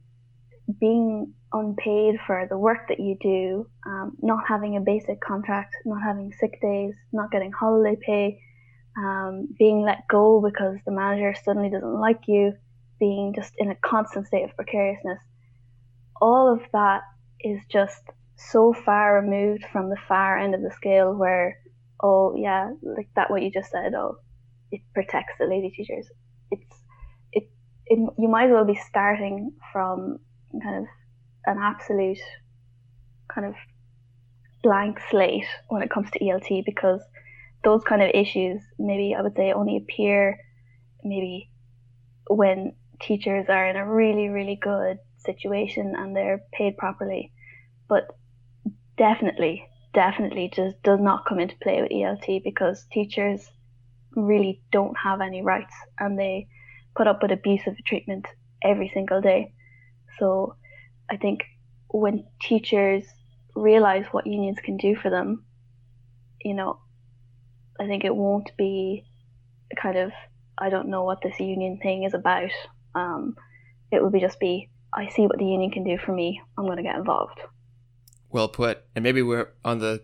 [0.80, 6.03] being unpaid for the work that you do, um, not having a basic contract, not
[6.03, 8.41] having sick days, not getting holiday pay,
[8.97, 12.53] um, being let go because the manager suddenly doesn't like you,
[12.99, 15.20] being just in a constant state of precariousness.
[16.20, 17.03] All of that
[17.41, 18.03] is just
[18.37, 21.59] so far removed from the far end of the scale where
[22.03, 24.16] oh yeah, like that what you just said, oh,
[24.70, 26.07] it protects the lady teachers.
[26.51, 26.76] It's
[27.32, 27.51] it,
[27.86, 30.18] it you might as well be starting from
[30.62, 30.86] kind of
[31.47, 32.18] an absolute
[33.32, 33.55] kind of
[34.62, 37.01] blank slate when it comes to ELT because
[37.62, 40.38] those kind of issues maybe I would say only appear
[41.05, 41.51] maybe
[42.28, 47.32] when teachers are in a really really good situation and they're paid properly
[47.88, 48.09] but
[48.97, 53.51] definitely definitely just does not come into play with ELT because teachers
[54.14, 56.47] really don't have any rights and they
[56.94, 58.26] put up with abusive treatment
[58.62, 59.55] every single day.
[60.18, 60.55] So
[61.11, 61.44] I think
[61.88, 63.05] when teachers
[63.55, 65.47] realize what unions can do for them,
[66.42, 66.78] you know,
[67.80, 69.07] I think it won't be
[69.80, 70.12] kind of
[70.59, 72.51] I don't know what this union thing is about.
[72.94, 73.34] Um,
[73.90, 76.42] it would be just be I see what the union can do for me.
[76.59, 77.40] I'm going to get involved.
[78.31, 78.85] Well put.
[78.95, 80.03] And maybe we're on the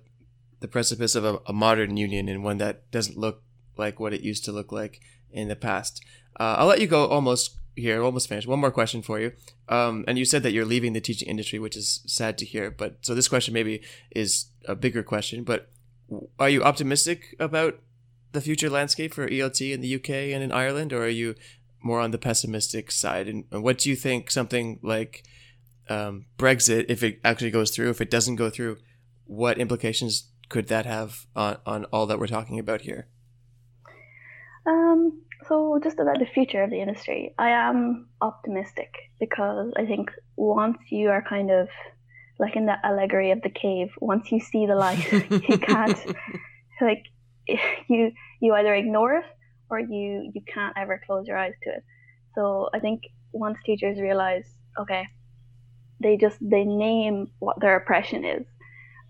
[0.61, 3.43] the precipice of a, a, modern union and one that doesn't look
[3.77, 5.01] like what it used to look like
[5.33, 6.01] in the past.
[6.39, 8.47] Uh, I'll let you go almost here, almost finished.
[8.47, 9.33] One more question for you.
[9.69, 12.71] Um, and you said that you're leaving the teaching industry, which is sad to hear.
[12.71, 13.83] But so this question maybe
[14.15, 15.43] is a bigger question.
[15.43, 15.69] But
[16.39, 17.81] are you optimistic about
[18.33, 21.35] the future landscape for ELT in the UK and in Ireland, or are you
[21.83, 23.29] more on the pessimistic side?
[23.29, 25.25] And, and what do you think something like
[25.89, 28.79] um, Brexit, if it actually goes through, if it doesn't go through,
[29.27, 33.09] what implications could that have on, on all that we're talking about here?
[34.67, 40.11] Um, so just about the future of the industry, I am optimistic because I think
[40.37, 41.69] once you are kind of
[42.39, 45.13] like in the allegory of the cave, once you see the light,
[45.49, 45.99] you can't
[46.81, 47.05] like
[47.89, 49.25] you you either ignore it
[49.71, 51.85] or you you can't ever close your eyes to it.
[52.35, 53.03] So I think
[53.33, 54.45] once teachers realize,
[54.79, 55.07] okay,
[56.03, 58.45] they just they name what their oppression is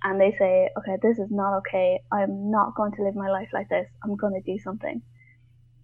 [0.04, 2.00] and they say, okay, this is not okay.
[2.10, 3.86] I'm not going to live my life like this.
[4.02, 5.00] I'm going to do something.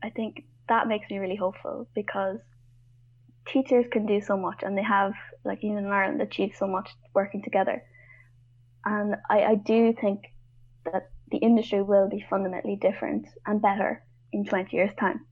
[0.03, 2.39] I think that makes me really hopeful because
[3.47, 5.13] teachers can do so much and they have,
[5.45, 7.83] like even in Ireland, achieved so much working together.
[8.85, 10.23] And I, I do think
[10.85, 14.03] that the industry will be fundamentally different and better
[14.33, 15.25] in 20 years' time.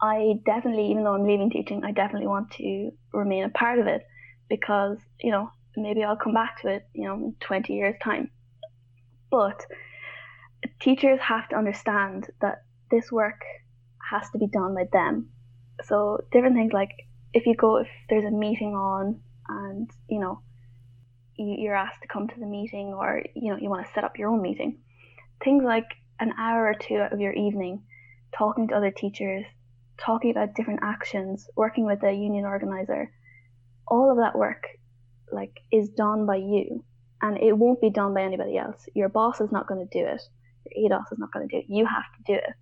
[0.00, 3.86] I definitely, even though I'm leaving teaching, I definitely want to remain a part of
[3.86, 4.02] it
[4.48, 8.30] because, you know, maybe I'll come back to it, you know, in 20 years' time.
[9.30, 9.64] But
[10.80, 13.40] teachers have to understand that this work
[14.10, 15.30] has to be done by them.
[15.84, 16.90] So different things like
[17.32, 20.40] if you go, if there's a meeting on and, you know,
[21.36, 24.18] you're asked to come to the meeting or, you know, you want to set up
[24.18, 24.78] your own meeting,
[25.42, 25.88] things like
[26.20, 27.82] an hour or two of your evening
[28.36, 29.44] talking to other teachers,
[29.98, 33.10] talking about different actions, working with a union organizer,
[33.86, 34.64] all of that work
[35.32, 36.84] like is done by you
[37.22, 38.86] and it won't be done by anybody else.
[38.94, 40.22] Your boss is not going to do it.
[40.66, 41.66] Your ADOS is not going to do it.
[41.68, 42.54] You have to do it.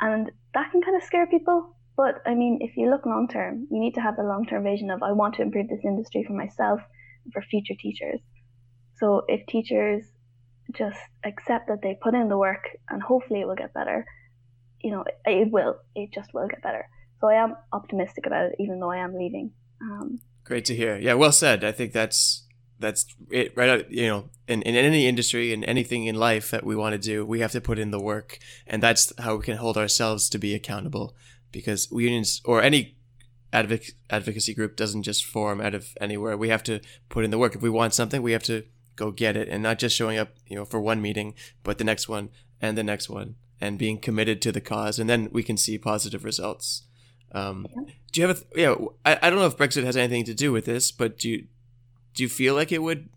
[0.00, 1.74] And that can kind of scare people.
[1.96, 4.64] But I mean, if you look long term, you need to have the long term
[4.64, 6.80] vision of I want to improve this industry for myself
[7.24, 8.20] and for future teachers.
[8.98, 10.04] So if teachers
[10.74, 14.04] just accept that they put in the work and hopefully it will get better,
[14.80, 15.76] you know, it, it will.
[15.94, 16.86] It just will get better.
[17.20, 19.52] So I am optimistic about it, even though I am leaving.
[19.80, 20.96] Um, Great to hear.
[20.96, 21.64] Yeah, well said.
[21.64, 22.44] I think that's
[22.78, 26.62] that's it right out you know in, in any industry in anything in life that
[26.62, 28.38] we want to do we have to put in the work.
[28.64, 31.16] And that's how we can hold ourselves to be accountable
[31.50, 32.96] because unions or any
[33.52, 36.36] advoc- advocacy group doesn't just form out of anywhere.
[36.36, 37.56] We have to put in the work.
[37.56, 38.62] If we want something we have to
[38.94, 41.34] go get it and not just showing up you know for one meeting
[41.64, 42.28] but the next one
[42.62, 45.00] and the next one and being committed to the cause.
[45.00, 46.82] And then we can see positive results
[47.32, 47.66] um,
[48.12, 48.74] do you have a yeah?
[49.04, 51.46] I, I don't know if Brexit has anything to do with this, but do you
[52.14, 53.08] do you feel like it would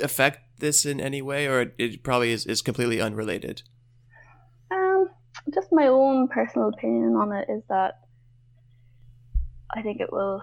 [0.00, 3.62] affect this in any way, or it, it probably is, is completely unrelated?
[4.70, 5.10] Um,
[5.52, 8.00] just my own personal opinion on it is that
[9.74, 10.42] I think it will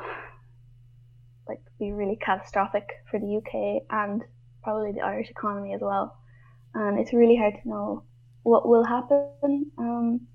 [1.47, 4.21] like be really catastrophic for the UK and
[4.63, 6.17] probably the Irish economy as well.
[6.73, 8.03] And it's really hard to know
[8.43, 9.71] what will happen.
[9.77, 10.27] Um,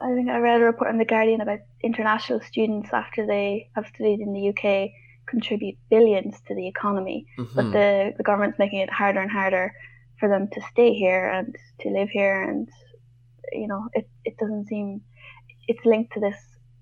[0.00, 3.86] I think I read a report in the Guardian about international students after they have
[3.86, 4.90] studied in the UK
[5.26, 7.56] contribute billions to the economy, mm-hmm.
[7.56, 9.72] but the the government's making it harder and harder
[10.18, 12.68] for them to stay here and to live here, and
[13.52, 15.00] you know it it doesn't seem
[15.66, 16.36] it's linked to this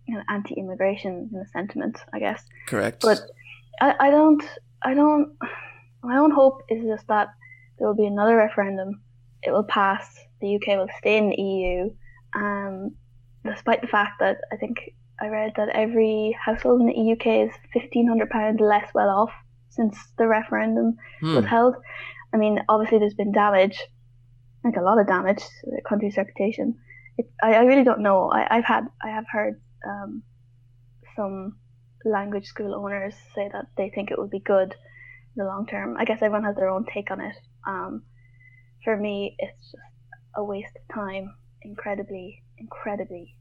[0.07, 2.45] you know, anti-immigration sentiment, I guess.
[2.67, 3.03] Correct.
[3.03, 3.21] But
[3.81, 4.43] I, I don't
[4.83, 5.37] I don't
[6.03, 7.29] my own hope is just that
[7.79, 9.01] there will be another referendum.
[9.43, 10.19] It will pass.
[10.41, 11.91] The UK will stay in the EU
[12.35, 12.95] um,
[13.45, 14.79] despite the fact that I think
[15.21, 19.33] I read that every household in the UK is fifteen hundred pounds less well off
[19.71, 21.37] since the referendum hmm.
[21.37, 21.77] was held.
[22.33, 23.81] I mean, obviously there's been damage,
[24.65, 26.77] like a lot of damage to the country's reputation.
[27.19, 28.31] It, I, I really don't know.
[28.31, 30.23] I, have had I have heard um,
[31.15, 31.57] some
[32.05, 35.97] language school owners say that they think it would be good in the long term.
[35.99, 37.37] I guess everyone has their own take on it.
[37.67, 38.03] Um,
[38.85, 39.77] for me, it's just
[40.35, 41.35] a waste of time
[41.65, 43.37] incredibly, incredibly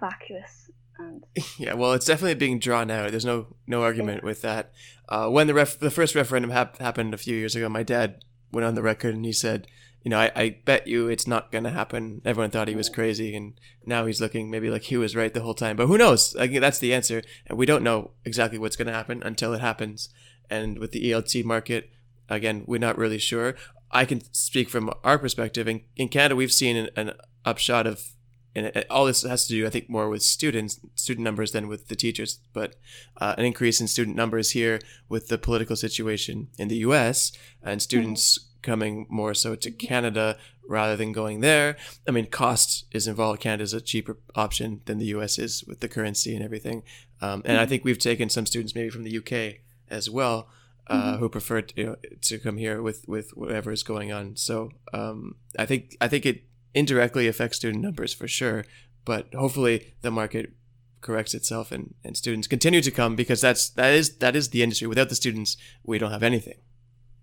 [0.00, 1.24] vacuous and
[1.58, 3.10] yeah, well, it's definitely being drawn out.
[3.10, 4.26] There's no no argument yeah.
[4.26, 4.72] with that.
[5.08, 8.24] Uh, when the ref- the first referendum hap- happened a few years ago, my dad
[8.52, 9.66] went on the record and he said,
[10.02, 12.20] you know, I, I bet you it's not going to happen.
[12.24, 15.42] Everyone thought he was crazy, and now he's looking maybe like he was right the
[15.42, 15.76] whole time.
[15.76, 16.34] But who knows?
[16.34, 19.60] Like, that's the answer, and we don't know exactly what's going to happen until it
[19.60, 20.08] happens.
[20.50, 21.90] And with the ELT market,
[22.28, 23.54] again, we're not really sure.
[23.92, 25.68] I can speak from our perspective.
[25.68, 27.12] In, in Canada, we've seen an, an
[27.44, 28.12] upshot of
[28.54, 31.88] and all this has to do, I think, more with students, student numbers than with
[31.88, 32.76] the teachers, but
[33.18, 34.78] uh, an increase in student numbers here
[35.08, 37.32] with the political situation in the U.S.
[37.62, 38.70] and students mm-hmm.
[38.70, 40.36] coming more so to Canada
[40.68, 41.76] rather than going there.
[42.06, 43.40] I mean, cost is involved.
[43.40, 45.38] Canada is a cheaper option than the U.S.
[45.38, 46.82] is with the currency and everything.
[47.22, 47.60] Um, and mm-hmm.
[47.60, 49.60] I think we've taken some students maybe from the U.K.
[49.88, 50.48] as well.
[50.88, 54.36] Uh, who prefer to, you know, to come here with with whatever is going on.
[54.36, 58.64] So um, I think I think it indirectly affects student numbers for sure,
[59.04, 60.52] but hopefully the market
[61.00, 64.62] corrects itself and, and students continue to come because that's that is that is the
[64.62, 64.86] industry.
[64.86, 66.58] Without the students, we don't have anything.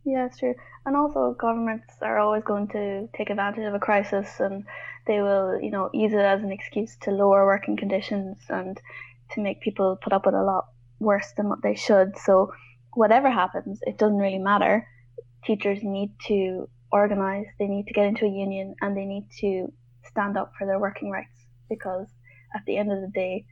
[0.06, 0.56] Yeah, it's true.
[0.86, 4.64] And also, governments are always going to take advantage of a crisis, and
[5.06, 8.80] they will, you know, use it as an excuse to lower working conditions and
[9.32, 10.68] to make people put up with a lot
[11.00, 12.18] worse than what they should.
[12.18, 12.54] So,
[12.94, 14.88] whatever happens, it doesn't really matter.
[15.46, 17.46] Teachers need to organize.
[17.60, 19.72] They need to get into a union, and they need to
[20.08, 22.08] stand up for their working rights because
[22.56, 23.46] at the end of the day,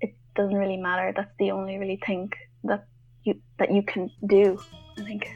[0.00, 1.12] it doesn't really matter.
[1.14, 2.32] That's the only really thing
[2.64, 2.86] that
[3.22, 4.60] you that you can do.
[4.98, 5.30] I think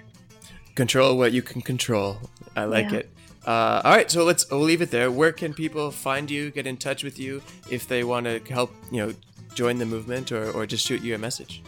[0.74, 2.18] control what you can control.
[2.57, 2.98] I like Yeah.
[2.98, 3.11] it.
[3.46, 5.11] Uh, all right, so let's we'll leave it there.
[5.11, 8.74] Where can people find you, get in touch with you if they want to help,
[8.90, 9.14] you know,
[9.55, 11.62] join the movement or, or just shoot you a message?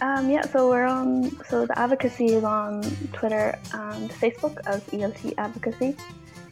[0.00, 1.30] Um, yeah, so we're on.
[1.46, 2.82] So the advocacy is on
[3.12, 5.96] Twitter and Facebook as ELT Advocacy.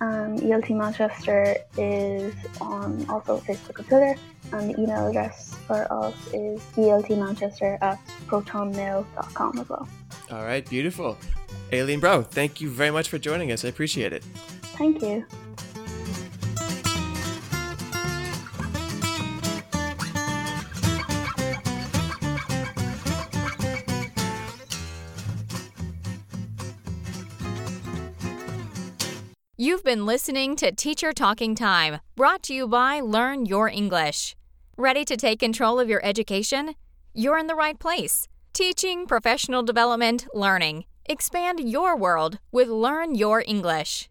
[0.00, 4.14] Um, ELT Manchester is on also Facebook and Twitter,
[4.52, 9.88] and the email address for us is eltmanchester at protonmail.com as well.
[10.30, 11.16] All right, beautiful.
[11.72, 13.64] Aileen Bowe, thank you very much for joining us.
[13.64, 14.22] I appreciate it.
[14.76, 15.26] Thank you.
[29.88, 34.36] Been listening to Teacher Talking Time, brought to you by Learn Your English.
[34.76, 36.74] Ready to take control of your education?
[37.14, 38.28] You're in the right place.
[38.52, 40.84] Teaching, professional development, learning.
[41.06, 44.10] Expand your world with Learn Your English.